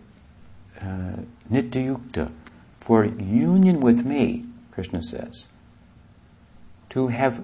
[0.82, 1.18] uh,
[1.52, 2.32] nitya yukta,
[2.80, 5.48] for union with me, Krishna says.
[6.92, 7.44] To have,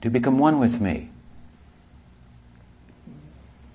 [0.00, 1.10] to become one with me.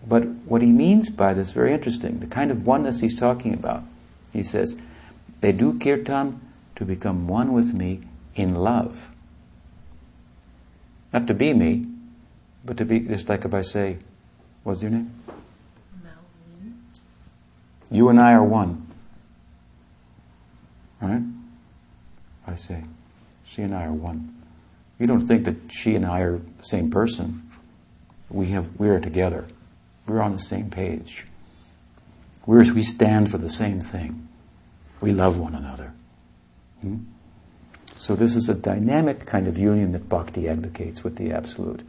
[0.08, 2.20] But what he means by this is very interesting.
[2.20, 3.84] The kind of oneness he's talking about.
[4.34, 4.76] He says,
[5.42, 6.42] they do kirtan
[6.76, 8.02] to become one with me
[8.36, 9.12] in love.
[11.14, 11.86] Not to be me,
[12.64, 13.98] but to be just like if I say,
[14.64, 15.12] what's your name?
[16.04, 16.82] Melvin.
[17.90, 18.88] You and I are one.
[21.02, 21.24] Right?
[22.48, 22.84] I say,
[23.46, 24.36] she and I are one.
[25.00, 27.50] You don't think that she and I are the same person.
[28.30, 29.46] We have we are together.
[30.08, 31.26] We're on the same page.
[32.46, 34.28] We're, we stand for the same thing.
[35.00, 35.94] We love one another.
[36.82, 36.98] Hmm?
[37.98, 41.82] So this is a dynamic kind of union that bhakti advocates with the absolute.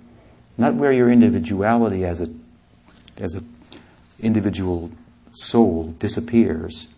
[0.59, 2.29] Not where your individuality as a
[3.19, 3.43] as a
[4.21, 4.91] individual
[5.33, 6.89] soul disappears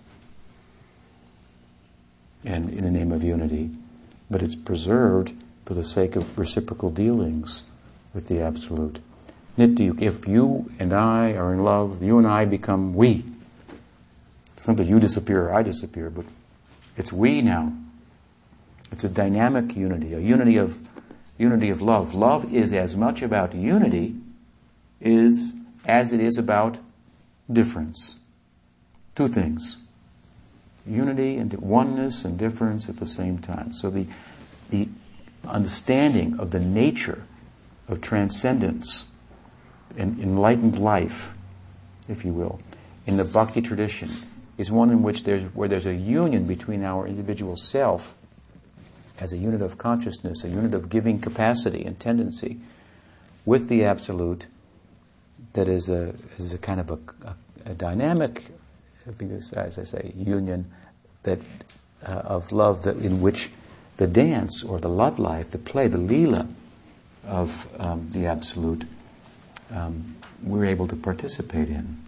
[2.44, 3.70] and in the name of unity,
[4.30, 5.32] but it's preserved
[5.64, 7.62] for the sake of reciprocal dealings
[8.12, 9.00] with the Absolute.
[9.57, 13.24] If you and I are in love, you and I become we.
[14.57, 16.24] Simply you disappear, I disappear, but
[16.96, 17.72] it's we now.
[18.90, 20.78] It's a dynamic unity, a unity of
[21.38, 22.14] unity of love.
[22.14, 24.16] Love is as much about unity
[25.00, 26.78] is as it is about
[27.52, 28.16] difference.
[29.14, 29.76] Two things.
[30.86, 33.72] Unity and oneness and difference at the same time.
[33.72, 34.07] So the
[34.70, 34.88] the
[35.46, 37.24] understanding of the nature
[37.88, 39.05] of transcendence
[39.97, 41.32] and enlightened life,
[42.09, 42.61] if you will,
[43.07, 44.09] in the bhakti tradition
[44.57, 48.14] is one in which there's where there's a union between our individual self
[49.18, 52.59] as a unit of consciousness, a unit of giving capacity and tendency,
[53.45, 54.47] with the absolute
[55.53, 58.45] that is a is a kind of a, a, a dynamic,
[59.57, 60.70] as I say, union
[61.22, 61.40] that
[62.07, 63.51] uh, of love that in which
[63.97, 66.49] the dance or the love life, the play, the lila
[67.26, 68.84] of um, the absolute,
[69.72, 71.98] um, we're able to participate in.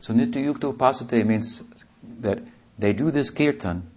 [0.00, 1.62] So Nityayukta Upasate means
[2.20, 2.40] that
[2.78, 3.90] they do this kirtan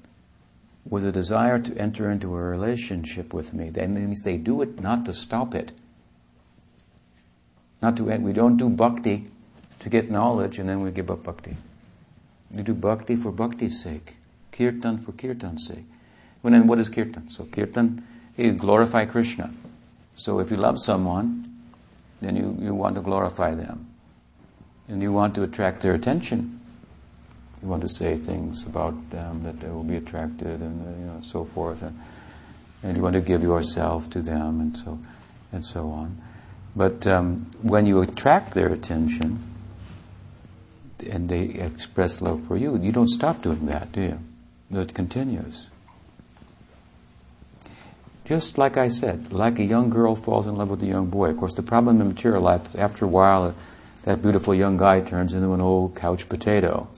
[0.89, 3.69] with a desire to enter into a relationship with me.
[3.69, 5.71] That means they do it not to stop it.
[7.81, 9.29] Not to we don't do bhakti
[9.79, 11.57] to get knowledge and then we give up bhakti.
[12.51, 14.15] We do bhakti for bhakti's sake,
[14.51, 15.85] kirtan for kirtan's sake.
[16.41, 17.29] Well, then what is kirtan?
[17.29, 18.07] So kirtan,
[18.37, 19.51] you glorify Krishna.
[20.15, 21.46] So if you love someone,
[22.21, 23.87] then you, you want to glorify them
[24.87, 26.59] and you want to attract their attention.
[27.61, 31.05] You want to say things about them that they will be attracted, and uh, you
[31.05, 31.99] know so forth, and,
[32.83, 34.99] and you want to give yourself to them, and so
[35.51, 36.21] and so on.
[36.75, 39.41] But um, when you attract their attention,
[41.09, 44.19] and they express love for you, you don't stop doing that, do you?
[44.79, 45.67] It continues.
[48.27, 51.29] Just like I said, like a young girl falls in love with a young boy.
[51.29, 53.53] Of course, the problem in material life, is after a while, uh,
[54.03, 56.89] that beautiful young guy turns into an old couch potato.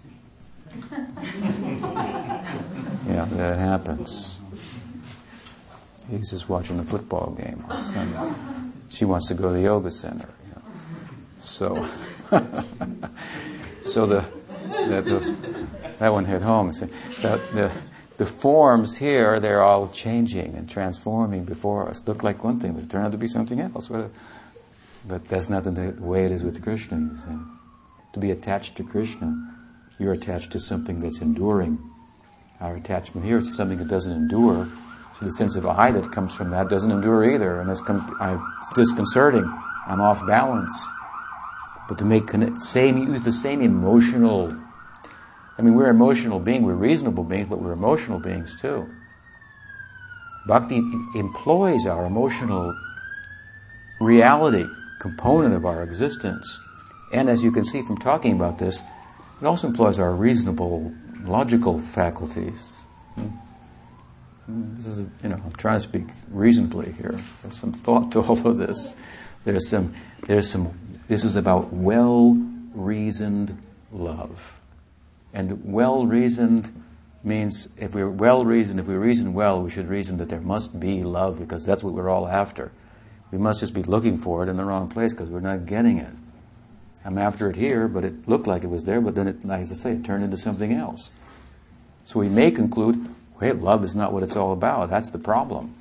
[3.08, 4.38] yeah, that happens.
[6.10, 8.34] He's just watching the football game on Sunday.
[8.90, 10.30] She wants to go to the yoga center.
[10.48, 10.62] You know.
[11.38, 11.88] So,
[13.84, 14.26] so the,
[14.88, 15.38] the, the,
[16.00, 16.72] that one hit home.
[16.72, 16.90] The,
[17.54, 17.72] the,
[18.20, 22.06] the forms here, they're all changing and transforming before us.
[22.06, 23.88] Look like one thing, but turn out to be something else.
[25.08, 27.38] But that's not the way it is with Krishna, you see.
[28.14, 29.56] To be attached to Krishna,
[30.00, 31.80] you're attached to something that's enduring.
[32.60, 34.68] Our attachment here is to something that doesn't endure.
[35.18, 38.18] So the sense of I that comes from that doesn't endure either, and it's, com-
[38.20, 39.46] I, it's disconcerting.
[39.88, 40.74] I'm off balance.
[41.88, 44.54] But to make con- same use the same emotional.
[45.60, 46.64] I mean, we're emotional beings.
[46.64, 48.90] We're reasonable beings, but we're emotional beings too.
[50.48, 50.78] Bhakti
[51.16, 52.74] employs our emotional
[54.00, 54.66] reality
[55.02, 56.60] component of our existence.
[57.12, 58.82] And as you can see from talking about this,
[59.42, 60.94] it also employs our reasonable,
[61.26, 62.78] logical faculties.
[63.16, 63.28] Hmm.
[64.48, 67.20] This is, you know, I'm trying to speak reasonably here.
[67.42, 68.96] There's some thought to all of this.
[69.44, 69.94] There's some,
[70.26, 70.80] there's some,
[71.10, 72.32] this is about well
[72.74, 74.59] reasoned love.
[75.34, 76.84] And well reasoned
[77.24, 80.80] means if we're well reasoned, if we reason well, we should reason that there must
[80.80, 82.72] be love because that's what we're all after.
[83.32, 85.98] We must just be looking for it in the wrong place because we're not getting
[85.98, 86.14] it.
[87.06, 89.72] I'm after it here, but it looked like it was there, but then it, as
[89.72, 91.12] I say, it turned into something else.
[92.06, 93.08] So we may conclude,
[93.40, 94.90] wait, love is not what it's all about.
[94.90, 95.76] That's the problem.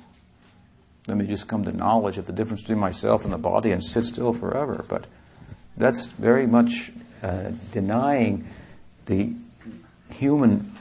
[1.07, 3.83] Let me just come to knowledge of the difference between myself and the body and
[3.83, 4.85] sit still forever.
[4.87, 5.05] But
[5.75, 6.91] that's very much
[7.23, 8.47] uh, denying
[9.09, 9.33] the
[10.09, 10.73] human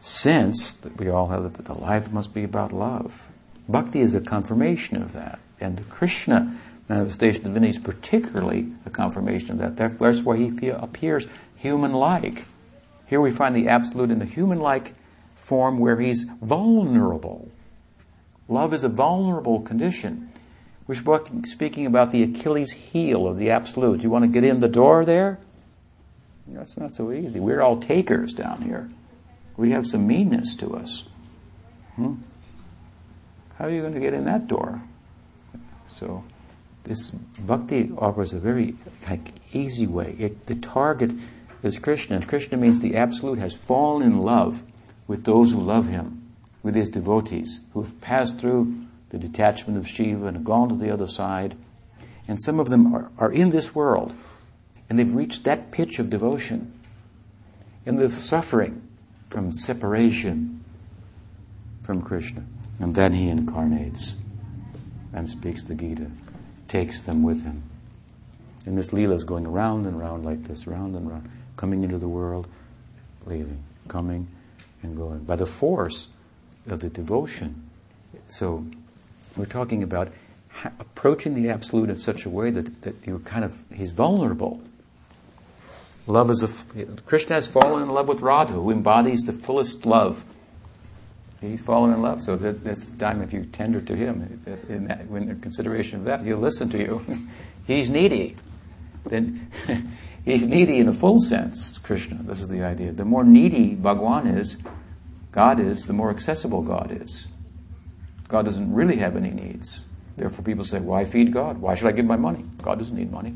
[0.00, 3.22] sense that we all have that the life must be about love.
[3.68, 5.38] Bhakti is a confirmation of that.
[5.60, 6.58] And the Krishna
[6.88, 9.98] manifestation of divinity is particularly a confirmation of that.
[9.98, 12.46] That's why he appears human like.
[13.06, 14.94] Here we find the Absolute in the human like
[15.36, 17.50] form where he's vulnerable.
[18.48, 20.30] Love is a vulnerable condition.
[20.86, 20.94] We're
[21.44, 24.02] speaking about the Achilles heel of the Absolute.
[24.02, 25.40] You want to get in the door there?
[26.48, 27.40] That's not so easy.
[27.40, 28.88] We're all takers down here.
[29.56, 31.04] We have some meanness to us.
[31.96, 32.14] Hmm?
[33.58, 34.82] How are you going to get in that door?
[35.98, 36.24] So
[36.84, 38.76] this bhakti offers a very
[39.08, 40.14] like easy way.
[40.18, 41.12] It, the target
[41.62, 44.62] is Krishna, and Krishna means the Absolute has fallen in love
[45.06, 46.30] with those who love him,
[46.62, 50.74] with his devotees, who have passed through the detachment of Shiva and have gone to
[50.74, 51.56] the other side.
[52.28, 54.14] And some of them are, are in this world,
[54.88, 56.72] and they've reached that pitch of devotion.
[57.84, 58.82] And the suffering
[59.28, 60.64] from separation,
[61.82, 62.44] from Krishna.
[62.78, 64.14] And then he incarnates
[65.12, 66.10] and speaks the Gita,
[66.68, 67.62] takes them with him.
[68.66, 71.98] And this Leela is going around and round like this, round and round, coming into
[71.98, 72.48] the world,
[73.24, 74.28] leaving, coming
[74.82, 75.20] and going.
[75.20, 76.08] By the force
[76.68, 77.68] of the devotion.
[78.28, 78.66] So
[79.36, 80.12] we're talking about
[80.80, 84.60] approaching the Absolute in such a way that, that you're kind of, he's vulnerable.
[86.06, 90.24] Love is a, Krishna has fallen in love with Radha, who embodies the fullest love.
[91.40, 95.00] He's fallen in love, so that, that's time if you tender to him, in, that,
[95.00, 97.04] in consideration of that, he'll listen to you.
[97.66, 98.36] he's needy.
[99.04, 99.50] Then
[100.24, 102.20] he's needy in a full sense, Krishna.
[102.22, 102.92] This is the idea.
[102.92, 104.56] The more needy Bhagwan is,
[105.32, 107.26] God is, the more accessible God is.
[108.28, 109.84] God doesn't really have any needs.
[110.16, 111.58] Therefore, people say, Why feed God?
[111.58, 112.44] Why should I give my money?
[112.62, 113.34] God doesn't need money.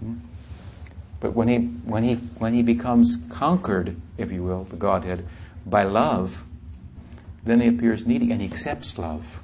[0.00, 0.16] Hmm?
[1.22, 5.24] But when he, when, he, when he becomes conquered, if you will, the Godhead,
[5.64, 6.42] by love,
[7.44, 9.40] then he appears needy and he accepts love.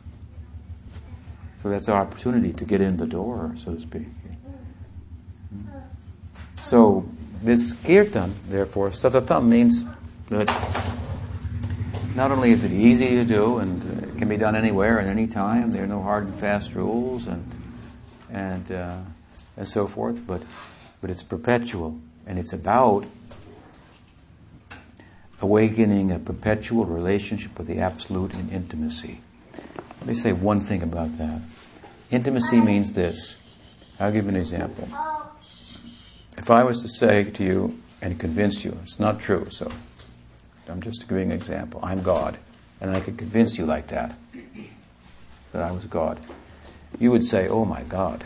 [1.62, 4.08] So that's our opportunity to get in the door, so to speak.
[6.56, 7.08] So
[7.44, 9.84] this kirtan, therefore, satatam means
[10.30, 10.48] that
[12.16, 15.08] not only is it easy to do and uh, it can be done anywhere and
[15.08, 17.44] any time, there are no hard and fast rules and
[18.30, 18.98] and uh,
[19.56, 20.42] and so forth, but
[21.00, 23.06] but it's perpetual and it's about
[25.40, 29.20] awakening a perpetual relationship with the absolute in intimacy.
[30.00, 31.40] Let me say one thing about that.
[32.10, 33.36] Intimacy means this.
[34.00, 34.88] I'll give you an example.
[36.36, 39.70] If I was to say to you and convince you, it's not true, so
[40.68, 41.80] I'm just giving an example.
[41.82, 42.38] I'm God.
[42.80, 44.16] And I could convince you like that,
[45.52, 46.20] that I was God.
[46.98, 48.24] You would say, Oh my God.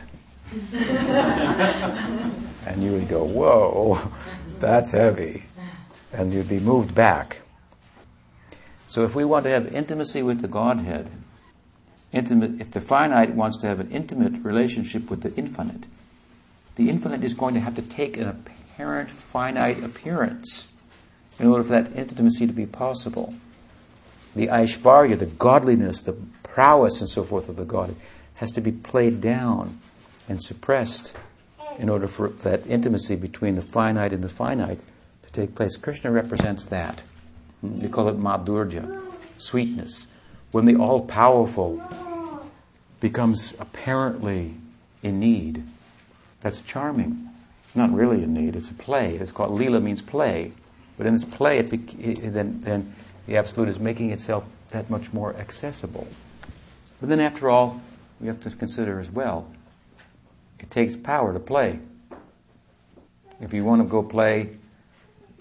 [2.66, 4.12] and you would go, Whoa,
[4.58, 5.44] that's heavy.
[6.12, 7.40] And you'd be moved back.
[8.86, 11.10] So if we want to have intimacy with the Godhead,
[12.12, 15.84] intimate, if the finite wants to have an intimate relationship with the infinite,
[16.76, 20.72] the infinite is going to have to take an apparent finite appearance
[21.38, 23.34] in order for that intimacy to be possible.
[24.36, 27.94] The Aishvarya, the godliness, the prowess, and so forth of the God,
[28.34, 29.78] has to be played down
[30.28, 31.14] and suppressed
[31.78, 34.80] in order for that intimacy between the finite and the finite
[35.24, 35.76] to take place.
[35.76, 37.00] Krishna represents that.
[37.60, 39.00] Hmm, they call it madhurya,
[39.38, 40.06] sweetness.
[40.50, 41.82] When the all powerful
[43.00, 44.54] becomes apparently
[45.02, 45.64] in need,
[46.40, 47.28] that's charming.
[47.74, 49.16] Not really in need, it's a play.
[49.16, 50.52] It's called Lila means play.
[50.98, 52.94] But in this play, it, then, then
[53.26, 56.06] the Absolute is making itself that much more accessible.
[57.00, 57.80] But then, after all,
[58.20, 59.50] we have to consider as well
[60.62, 61.78] it takes power to play.
[63.40, 64.50] If you want to go play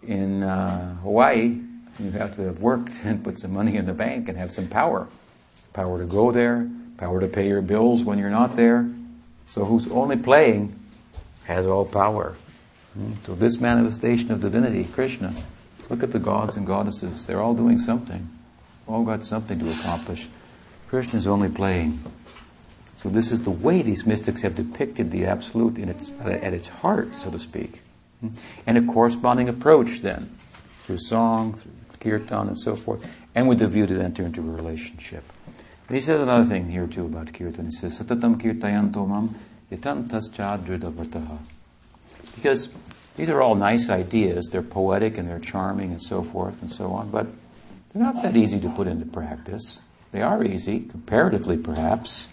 [0.04, 1.60] in uh, Hawaii,
[2.00, 4.68] you have to have worked and put some money in the bank and have some
[4.68, 5.08] power.
[5.74, 8.90] Power to go there, power to pay your bills when you're not there.
[9.48, 10.78] So, who's only playing
[11.46, 12.36] has all power.
[12.94, 13.14] Hmm?
[13.26, 15.34] So this manifestation of divinity, Krishna,
[15.90, 17.26] look at the gods and goddesses.
[17.26, 18.30] They're all doing something.
[18.88, 20.28] All got something to accomplish.
[20.88, 22.00] Krishna's only playing.
[23.04, 26.68] So this is the way these mystics have depicted the absolute in its, at its
[26.68, 27.82] heart, so to speak.
[28.68, 30.36] And a corresponding approach then,
[30.84, 34.44] through song, through kirtan, and so forth, and with the view to enter into a
[34.44, 35.24] relationship.
[35.88, 37.66] And he says another thing here too about kirtan.
[37.66, 39.36] He says, Satatam kirtayanto mam
[39.72, 41.40] yatantas chadridavartaha.
[42.36, 42.70] Because
[43.18, 44.48] these are all nice ideas.
[44.52, 47.28] They're poetic and they're charming and so forth and so on, but
[47.92, 49.82] they're not that easy to put into practice.
[50.12, 52.28] They are easy, comparatively perhaps.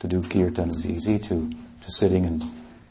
[0.00, 2.42] To do kirtan is easy, to, to sitting and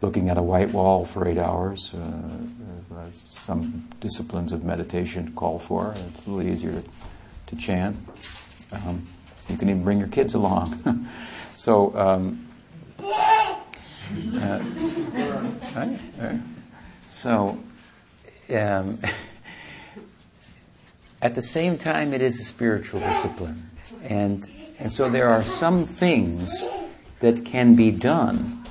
[0.02, 5.58] looking at a white wall for eight hours, uh, uh, some disciplines of meditation call
[5.58, 5.96] for.
[6.10, 6.84] It's a little easier to,
[7.48, 7.98] to chant.
[8.72, 9.04] Um,
[9.50, 11.08] you can even bring your kids along.
[11.56, 12.48] so, um,
[13.00, 13.56] uh,
[15.76, 16.40] right, right.
[17.08, 17.60] So,
[18.52, 19.00] um,
[21.24, 23.72] at the same time, it is a spiritual discipline.
[24.04, 24.48] And,
[24.78, 26.64] and so there are some things
[27.20, 28.64] that can be done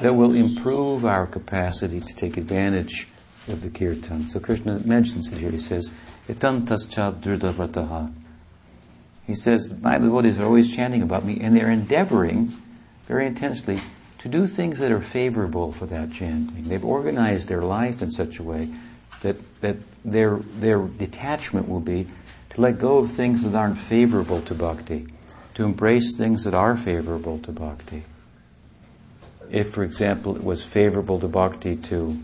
[0.00, 3.08] that will improve our capacity to take advantage
[3.48, 4.28] of the kirtan.
[4.28, 5.50] So Krishna mentions it here.
[5.50, 5.92] He says.
[9.26, 12.52] He says, my devotees are always chanting about me, and they're endeavoring
[13.06, 13.80] very intensely
[14.18, 16.68] to do things that are favorable for that chanting.
[16.68, 18.68] They've organized their life in such a way
[19.22, 22.06] that, that their, their detachment will be
[22.50, 25.06] to let go of things that aren't favorable to bhakti,
[25.54, 28.04] to embrace things that are favorable to bhakti.
[29.50, 32.18] If, for example, it was favorable to bhakti to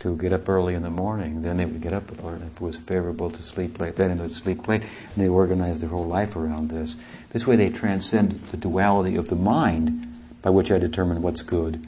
[0.00, 2.46] to get up early in the morning, then they would get up early.
[2.46, 4.80] If it was favorable to sleep late, then they would sleep late.
[4.82, 6.96] And they organized their whole life around this.
[7.30, 10.06] This way they transcend the duality of the mind
[10.40, 11.86] by which I determine what's good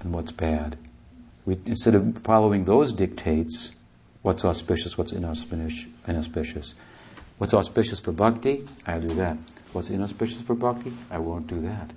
[0.00, 0.76] and what's bad.
[1.46, 3.70] We, instead of following those dictates,
[4.20, 6.74] what's auspicious, what's inauspicious.
[7.38, 9.38] What's auspicious for bhakti, I'll do that.
[9.74, 11.90] What's inauspicious for bhakti, I won't do that.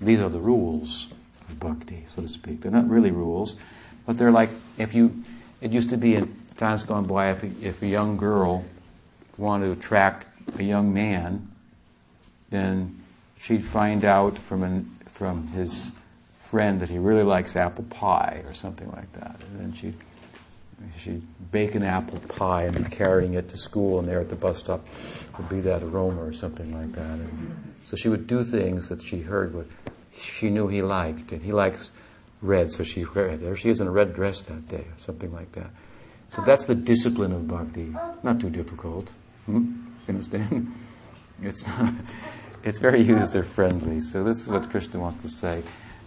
[0.00, 1.06] These are the rules
[1.48, 2.60] of bhakti, so to speak.
[2.60, 3.54] They're not really rules.
[4.04, 5.22] But they're like, if you,
[5.60, 8.64] it used to be in times gone by, if a, if a young girl
[9.38, 10.26] wanted to attract
[10.58, 11.48] a young man,
[12.50, 13.00] then
[13.38, 15.92] she'd find out from, an, from his
[16.42, 19.40] friend that he really likes apple pie or something like that.
[19.40, 19.94] And then she'd,
[20.98, 24.36] she'd bake an apple pie and be carrying it to school, and there at the
[24.36, 24.86] bus stop
[25.38, 27.18] would be that aroma or something like that.
[27.18, 29.66] And so she would do things that she heard what
[30.18, 31.90] she knew he liked, and he likes
[32.42, 33.40] red, so she's red.
[33.40, 35.70] There she is in a red dress that day, or something like that.
[36.30, 37.94] So that's the discipline of bhakti.
[38.22, 39.10] Not too difficult.
[39.46, 39.86] Hmm?
[40.06, 40.74] You understand?
[41.42, 41.94] It's not,
[42.62, 44.02] it's very user friendly.
[44.02, 45.62] So this is what Krishna wants to say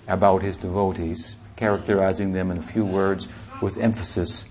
[0.07, 3.27] about his devotees, characterizing them in a few words
[3.59, 4.45] with emphasis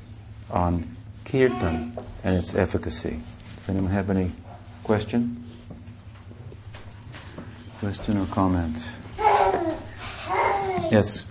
[0.53, 3.20] on kirtan and its efficacy.
[3.59, 4.32] Does anyone have any
[4.84, 5.44] question?
[7.80, 8.76] Question or comment?
[10.90, 11.24] Yes.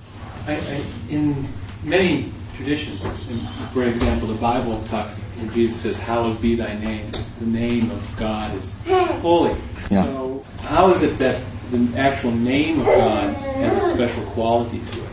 [0.47, 1.47] I, I, in
[1.83, 3.37] many traditions, in,
[3.73, 5.19] for example, the Bible talks
[5.49, 7.09] Jesus says, "Hallowed be Thy name."
[7.39, 8.73] The name of God is
[9.21, 9.55] holy.
[9.89, 10.03] Yeah.
[10.03, 11.41] So, how is it that
[11.71, 15.09] the actual name of God has a special quality to it?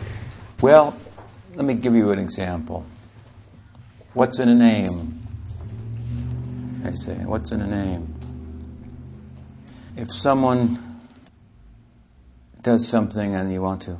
[0.61, 0.95] Well,
[1.55, 2.85] let me give you an example.
[4.13, 5.27] What's in a name?
[6.83, 8.15] I say, what's in a name?
[9.95, 11.01] If someone
[12.63, 13.97] does something and you want to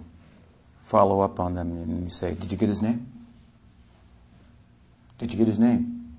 [0.86, 3.06] follow up on them and you say, Did you get his name?
[5.20, 6.16] Did you get his name?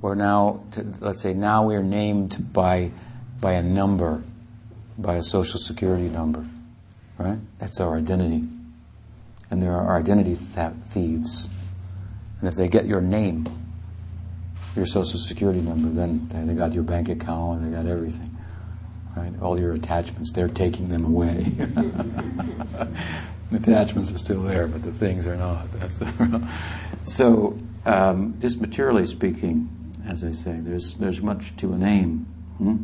[0.00, 0.64] Or now,
[1.00, 2.92] let's say, now we're named by,
[3.40, 4.22] by a number,
[4.96, 6.46] by a social security number,
[7.18, 7.38] right?
[7.58, 8.48] That's our identity.
[9.50, 11.48] And there are identity thieves.
[12.40, 13.46] And if they get your name,
[14.74, 18.36] your social security number, then they got your bank account, they got everything
[19.16, 19.32] right?
[19.40, 21.44] All your attachments, they're taking them away.
[23.50, 25.72] the attachments are still there, but the things are not.
[25.80, 26.02] That's
[27.04, 29.68] so, um, just materially speaking,
[30.06, 32.26] as I say, there's there's much to a name,
[32.58, 32.76] hmm?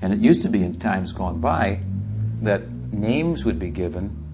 [0.00, 1.80] and it used to be in times gone by
[2.42, 4.24] that names would be given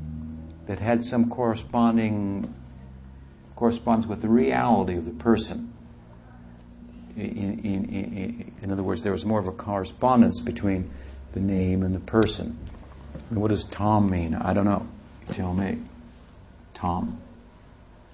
[0.67, 2.55] that had some corresponding
[3.57, 5.75] corresponds with the reality of the person
[7.17, 10.91] in, in, in, in, other words, there was more of a correspondence between
[11.33, 12.59] the name and the person.
[13.31, 14.35] And what does Tom mean?
[14.35, 14.87] I don't know.
[15.29, 15.79] You tell me.
[16.75, 17.19] Tom.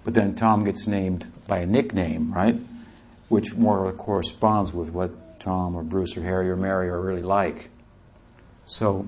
[0.05, 2.57] But then Tom gets named by a nickname, right?
[3.28, 7.70] Which more corresponds with what Tom or Bruce or Harry or Mary are really like.
[8.64, 9.07] So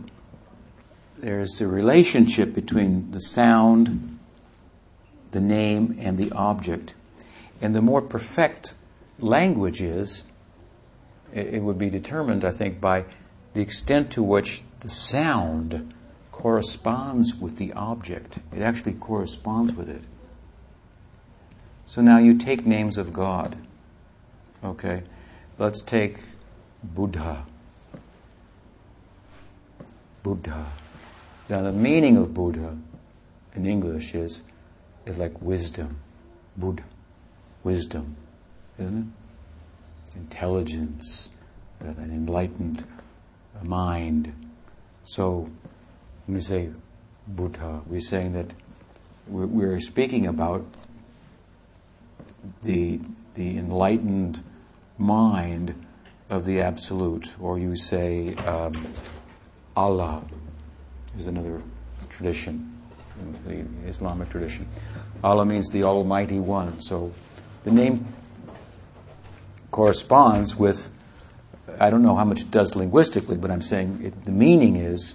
[1.18, 4.11] there's a relationship between the sound,
[5.32, 6.94] the name, and the object.
[7.60, 8.76] And the more perfect
[9.18, 10.24] language is,
[11.32, 13.04] it would be determined, I think, by
[13.54, 15.94] the extent to which the sound
[16.30, 18.38] corresponds with the object.
[18.54, 20.02] It actually corresponds with it.
[21.86, 23.56] So now you take names of God.
[24.64, 25.02] Okay?
[25.58, 26.18] Let's take
[26.82, 27.46] Buddha.
[30.22, 30.66] Buddha.
[31.48, 32.76] Now the meaning of Buddha
[33.54, 34.42] in English is
[35.06, 36.00] is like wisdom.
[36.56, 36.84] Buddha.
[37.62, 38.16] Wisdom
[38.78, 39.12] isn't
[40.14, 40.18] it?
[40.18, 41.28] Intelligence,
[41.80, 42.84] an enlightened
[43.62, 44.34] mind.
[45.04, 45.50] So
[46.26, 46.70] when we say
[47.26, 48.50] Buddha, we're saying that
[49.26, 50.66] we're, speaking about
[52.62, 53.00] the,
[53.34, 54.42] the enlightened
[54.98, 55.86] mind
[56.28, 58.72] of the Absolute, or you say um,
[59.76, 60.24] Allah
[61.18, 61.62] is another
[62.10, 62.71] tradition,
[63.46, 64.66] the Islamic tradition.
[65.22, 66.80] Allah means the Almighty One.
[66.80, 67.12] So
[67.64, 68.06] the name
[69.70, 70.90] corresponds with,
[71.80, 75.14] I don't know how much it does linguistically, but I'm saying it, the meaning is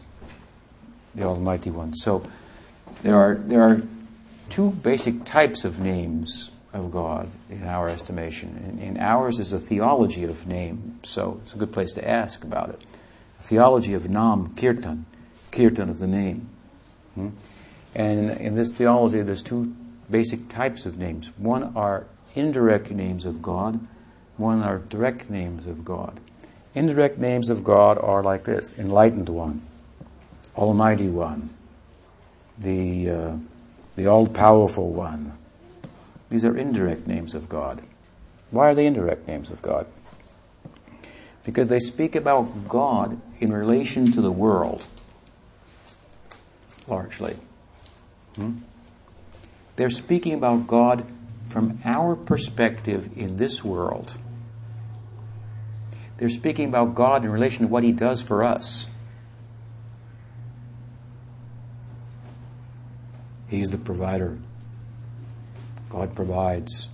[1.15, 1.95] the Almighty One.
[1.95, 2.25] So
[3.03, 3.81] there are, there are
[4.49, 8.61] two basic types of names of God in our estimation.
[8.65, 12.43] And, and ours is a theology of name, so it's a good place to ask
[12.43, 12.81] about it.
[13.41, 15.05] Theology of Nam, Kirtan,
[15.51, 16.49] Kirtan of the name.
[17.15, 17.29] Hmm?
[17.97, 19.75] And in this theology, there's two
[20.09, 21.31] basic types of names.
[21.35, 23.79] One are indirect names of God,
[24.37, 26.19] one are direct names of God.
[26.75, 29.63] Indirect names of God are like this Enlightened One,
[30.55, 31.49] Almighty One,
[32.59, 33.37] the, uh,
[33.95, 35.33] the All Powerful One,
[36.29, 37.81] These are indirect names of God.
[38.51, 39.87] Why are they indirect names of God?
[41.43, 44.85] Because they speak about God in relation to the world,
[46.87, 47.37] largely.
[48.38, 48.59] Hmm?
[49.75, 51.05] They're speaking about God
[51.49, 54.13] from our perspective in this world.
[56.17, 58.88] They're speaking about God in relation to what He does for us.
[63.47, 64.38] He's the provider.
[65.89, 66.88] God provides.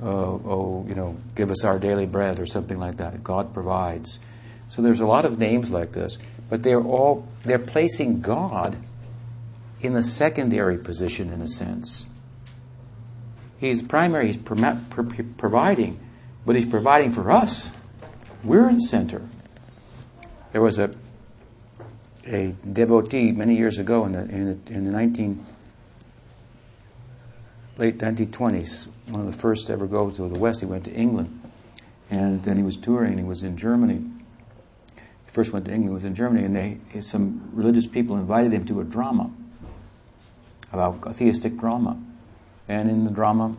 [0.00, 3.22] Oh, oh, you know, give us our daily bread or something like that.
[3.22, 4.18] God provides.
[4.70, 6.16] So there's a lot of names like this,
[6.48, 8.78] but they're all they're placing God
[9.82, 12.04] in the secondary position in a sense.
[13.58, 16.00] He's primary, he's providing,
[16.46, 17.70] but he's providing for us.
[18.42, 19.22] We're in the center.
[20.52, 20.90] There was a
[22.26, 25.44] a devotee many years ago in the in the, in the 19
[27.76, 30.60] late 1920s, one of the first to ever go to the West.
[30.60, 31.40] He went to England,
[32.10, 33.18] and then he was touring.
[33.18, 34.04] He was in Germany.
[34.96, 35.94] He first went to England.
[35.94, 39.30] Was in Germany, and they some religious people invited him to a drama
[40.72, 41.98] about theistic drama,
[42.68, 43.56] and in the drama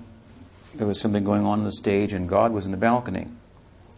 [0.74, 3.28] there was something going on on the stage, and God was in the balcony.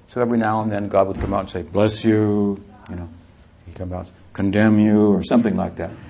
[0.08, 3.10] So every now and then God would come out and say, "Bless you," you know.
[3.66, 5.92] He'd come out, condemn you, or something like that.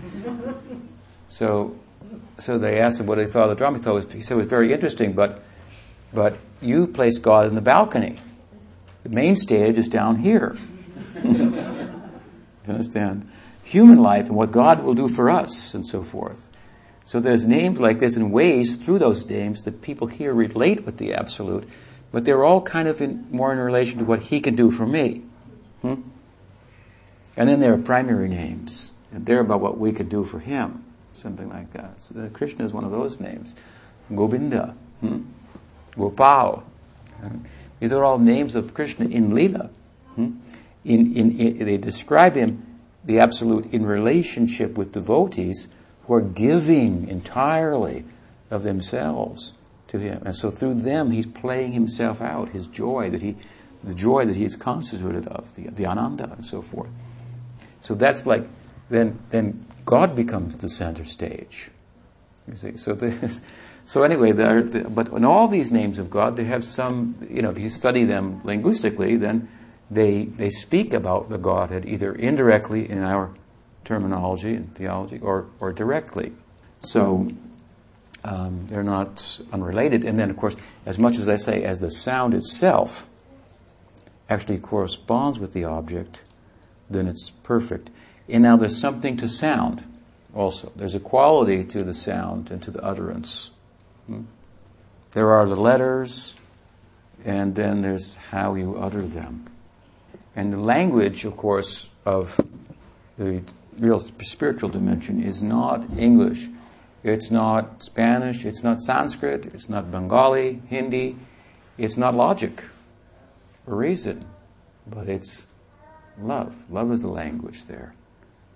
[1.29, 1.75] So
[2.39, 3.77] so they asked him what he thought of the drama.
[3.77, 5.43] He, thought he said it was very interesting, but,
[6.13, 8.17] but you placed God in the balcony.
[9.03, 10.55] The main stage is down here.
[11.23, 11.53] you
[12.67, 13.29] understand?
[13.63, 16.49] Human life and what God will do for us and so forth.
[17.05, 20.97] So there's names like this and ways through those names that people here relate with
[20.97, 21.67] the absolute,
[22.11, 24.85] but they're all kind of in, more in relation to what he can do for
[24.85, 25.23] me.
[25.81, 26.01] Hmm?
[27.35, 30.83] And then there are primary names, and they're about what we can do for him
[31.13, 32.01] something like that.
[32.01, 33.55] So Krishna is one of those names.
[34.13, 35.21] Govinda, hmm?
[35.95, 36.63] Gopal.
[37.79, 39.69] These are all names of Krishna in Lila.
[40.15, 40.37] Hmm?
[40.83, 42.65] In, in, in, they describe him,
[43.05, 45.67] the absolute, in relationship with devotees
[46.03, 48.05] who are giving entirely
[48.51, 49.53] of themselves
[49.87, 50.21] to him.
[50.25, 53.35] And so through them, he's playing himself out, his joy that he,
[53.83, 56.89] the joy that he is constituted of, the, the ananda and so forth.
[57.81, 58.47] So that's like,
[58.89, 61.69] then, then God becomes the center stage.
[62.47, 63.39] You see, so this,
[63.85, 67.15] so anyway, there, but in all these names of God, they have some.
[67.29, 69.47] You know, if you study them linguistically, then
[69.89, 73.31] they they speak about the Godhead either indirectly in our
[73.85, 76.33] terminology and theology, or or directly.
[76.81, 77.29] So.
[78.25, 80.55] Um, they're not unrelated, and then, of course,
[80.85, 83.05] as much as I say, as the sound itself
[84.29, 86.21] actually corresponds with the object,
[86.89, 87.89] then it's perfect.
[88.29, 89.83] And now there's something to sound
[90.33, 90.71] also.
[90.75, 93.51] There's a quality to the sound and to the utterance.
[94.07, 94.21] Hmm?
[95.11, 96.33] There are the letters,
[97.23, 99.47] and then there's how you utter them.
[100.35, 102.39] And the language, of course, of
[103.17, 103.43] the
[103.79, 106.47] real spiritual dimension is not English.
[107.03, 108.45] It's not Spanish.
[108.45, 109.45] It's not Sanskrit.
[109.47, 111.17] It's not Bengali, Hindi.
[111.77, 112.63] It's not logic
[113.67, 114.25] or reason.
[114.87, 115.45] But it's
[116.19, 116.53] love.
[116.69, 117.93] Love is the language there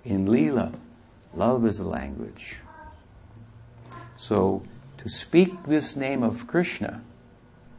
[0.07, 0.73] in Leela,
[1.35, 2.55] love is the language.
[4.17, 4.63] So,
[4.99, 7.01] to speak this name of Krishna,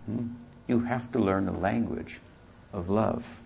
[0.04, 0.28] hmm,
[0.66, 2.20] you have to learn the language
[2.72, 3.40] of love.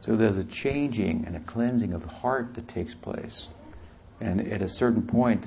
[0.00, 3.48] So there's a changing and a cleansing of the heart that takes place.
[4.20, 5.46] And at a certain point,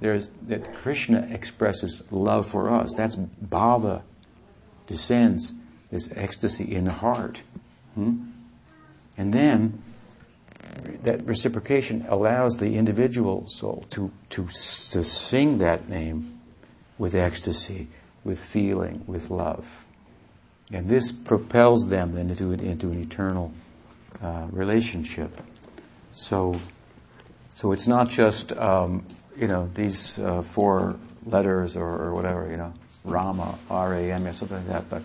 [0.00, 2.92] there's that Krishna expresses love for us.
[2.94, 4.02] That's bhava
[4.86, 5.52] descends,
[5.90, 7.42] this ecstasy in the heart.
[7.94, 8.30] Hmm?
[9.16, 9.82] And then
[11.02, 16.38] that reciprocation allows the individual soul to, to, to sing that name
[16.98, 17.88] with ecstasy,
[18.24, 19.84] with feeling, with love.
[20.72, 23.52] And this propels them then into, an, into an eternal
[24.22, 25.40] uh, relationship.
[26.12, 26.60] So,
[27.54, 29.06] so it's not just, um,
[29.36, 32.72] you know, these uh, four letters or, or, whatever, you know,
[33.04, 35.02] Rama, R-A-M, or something like that, but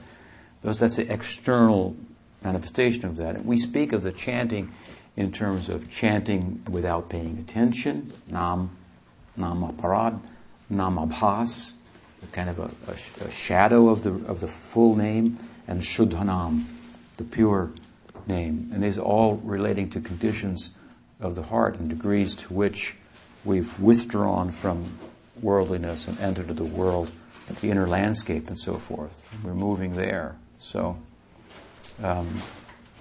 [0.62, 1.96] those, that's the external
[2.44, 3.36] manifestation of that.
[3.36, 4.72] And we speak of the chanting
[5.16, 8.72] in terms of chanting without paying attention, nam,
[9.38, 10.20] namaparad,
[10.72, 11.74] namabhas,
[12.32, 15.38] kind of a, a, a, shadow of the, of the full name,
[15.68, 16.66] and shuddhanam,
[17.18, 17.72] the pure
[18.28, 18.70] name.
[18.74, 20.72] And these are all relating to conditions
[21.20, 22.96] of the heart and degrees to which
[23.46, 24.98] we've withdrawn from
[25.42, 27.12] worldliness and entered the world,
[27.62, 29.28] the inner landscape and so forth.
[29.44, 30.36] We're moving there.
[30.60, 30.98] So
[32.02, 32.42] um,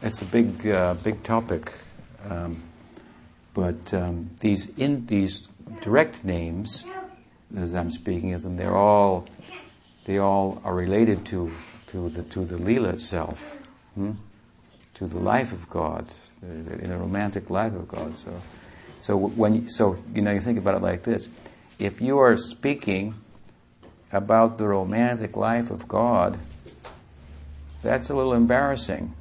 [0.00, 1.72] it's a big, uh, big topic.
[2.28, 2.62] Um,
[3.54, 5.46] but um, these in these
[5.82, 6.84] direct names
[7.56, 9.26] as I'm speaking of them, they're all
[10.04, 11.52] they all are related to
[11.88, 13.58] to the to the lila itself,
[13.94, 14.12] hmm?
[14.94, 16.06] To the life of God,
[16.42, 18.16] in a romantic life of God.
[18.16, 18.40] So,
[19.00, 21.28] so when so you know you think about it like this:
[21.78, 23.14] if you are speaking
[24.12, 26.38] about the romantic life of God,
[27.82, 29.14] that's a little embarrassing.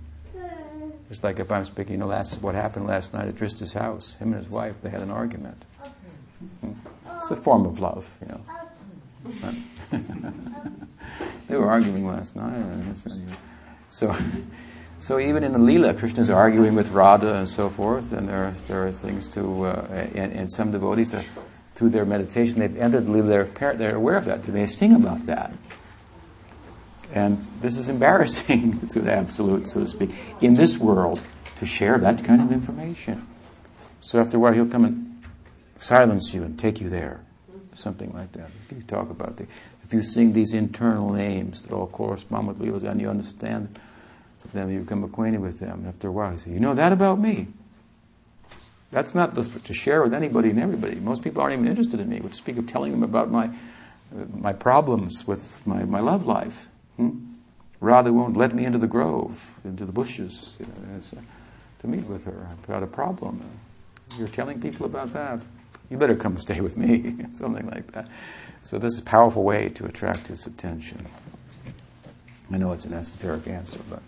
[1.09, 4.13] Just like if I'm speaking, you know, what happened last night at Trista's house.
[4.13, 5.61] Him and his wife, they had an argument.
[7.19, 8.41] It's a form of love, you know.
[11.47, 12.63] they were arguing last night.
[13.89, 14.15] So,
[15.01, 18.45] so even in the Lila, Leela, Krishna's arguing with Radha and so forth, and there
[18.45, 21.25] are, there are things to, uh, and, and, some devotees, are,
[21.73, 25.25] through their meditation, they've entered the Leela, they're, they're aware of that, they sing about
[25.25, 25.51] that.
[27.13, 31.19] And this is embarrassing to the absolute, so to speak, in this world
[31.57, 33.27] to share that kind of information.
[34.01, 35.23] So after a while, he'll come and
[35.79, 37.21] silence you and take you there.
[37.73, 38.51] Something like that.
[38.69, 39.47] If you talk about the,
[39.83, 43.79] if you sing these internal names that all correspond with Leelas and you understand
[44.53, 45.79] them, you become acquainted with them.
[45.79, 47.47] And after a while, you say, You know that about me?
[48.91, 50.95] That's not to share with anybody and everybody.
[50.95, 52.19] Most people aren't even interested in me.
[52.19, 53.49] To speak of telling them about my,
[54.33, 56.67] my problems with my, my love life.
[56.97, 57.31] Hmm?
[57.79, 61.21] Won't let me into the grove, into the bushes, you know, uh,
[61.79, 62.47] to meet with her.
[62.49, 63.41] I've got a problem.
[64.17, 65.41] You're telling people about that.
[65.89, 68.07] You better come stay with me, something like that.
[68.61, 71.07] So this is a powerful way to attract his attention.
[72.51, 74.03] I know it's an esoteric answer, but.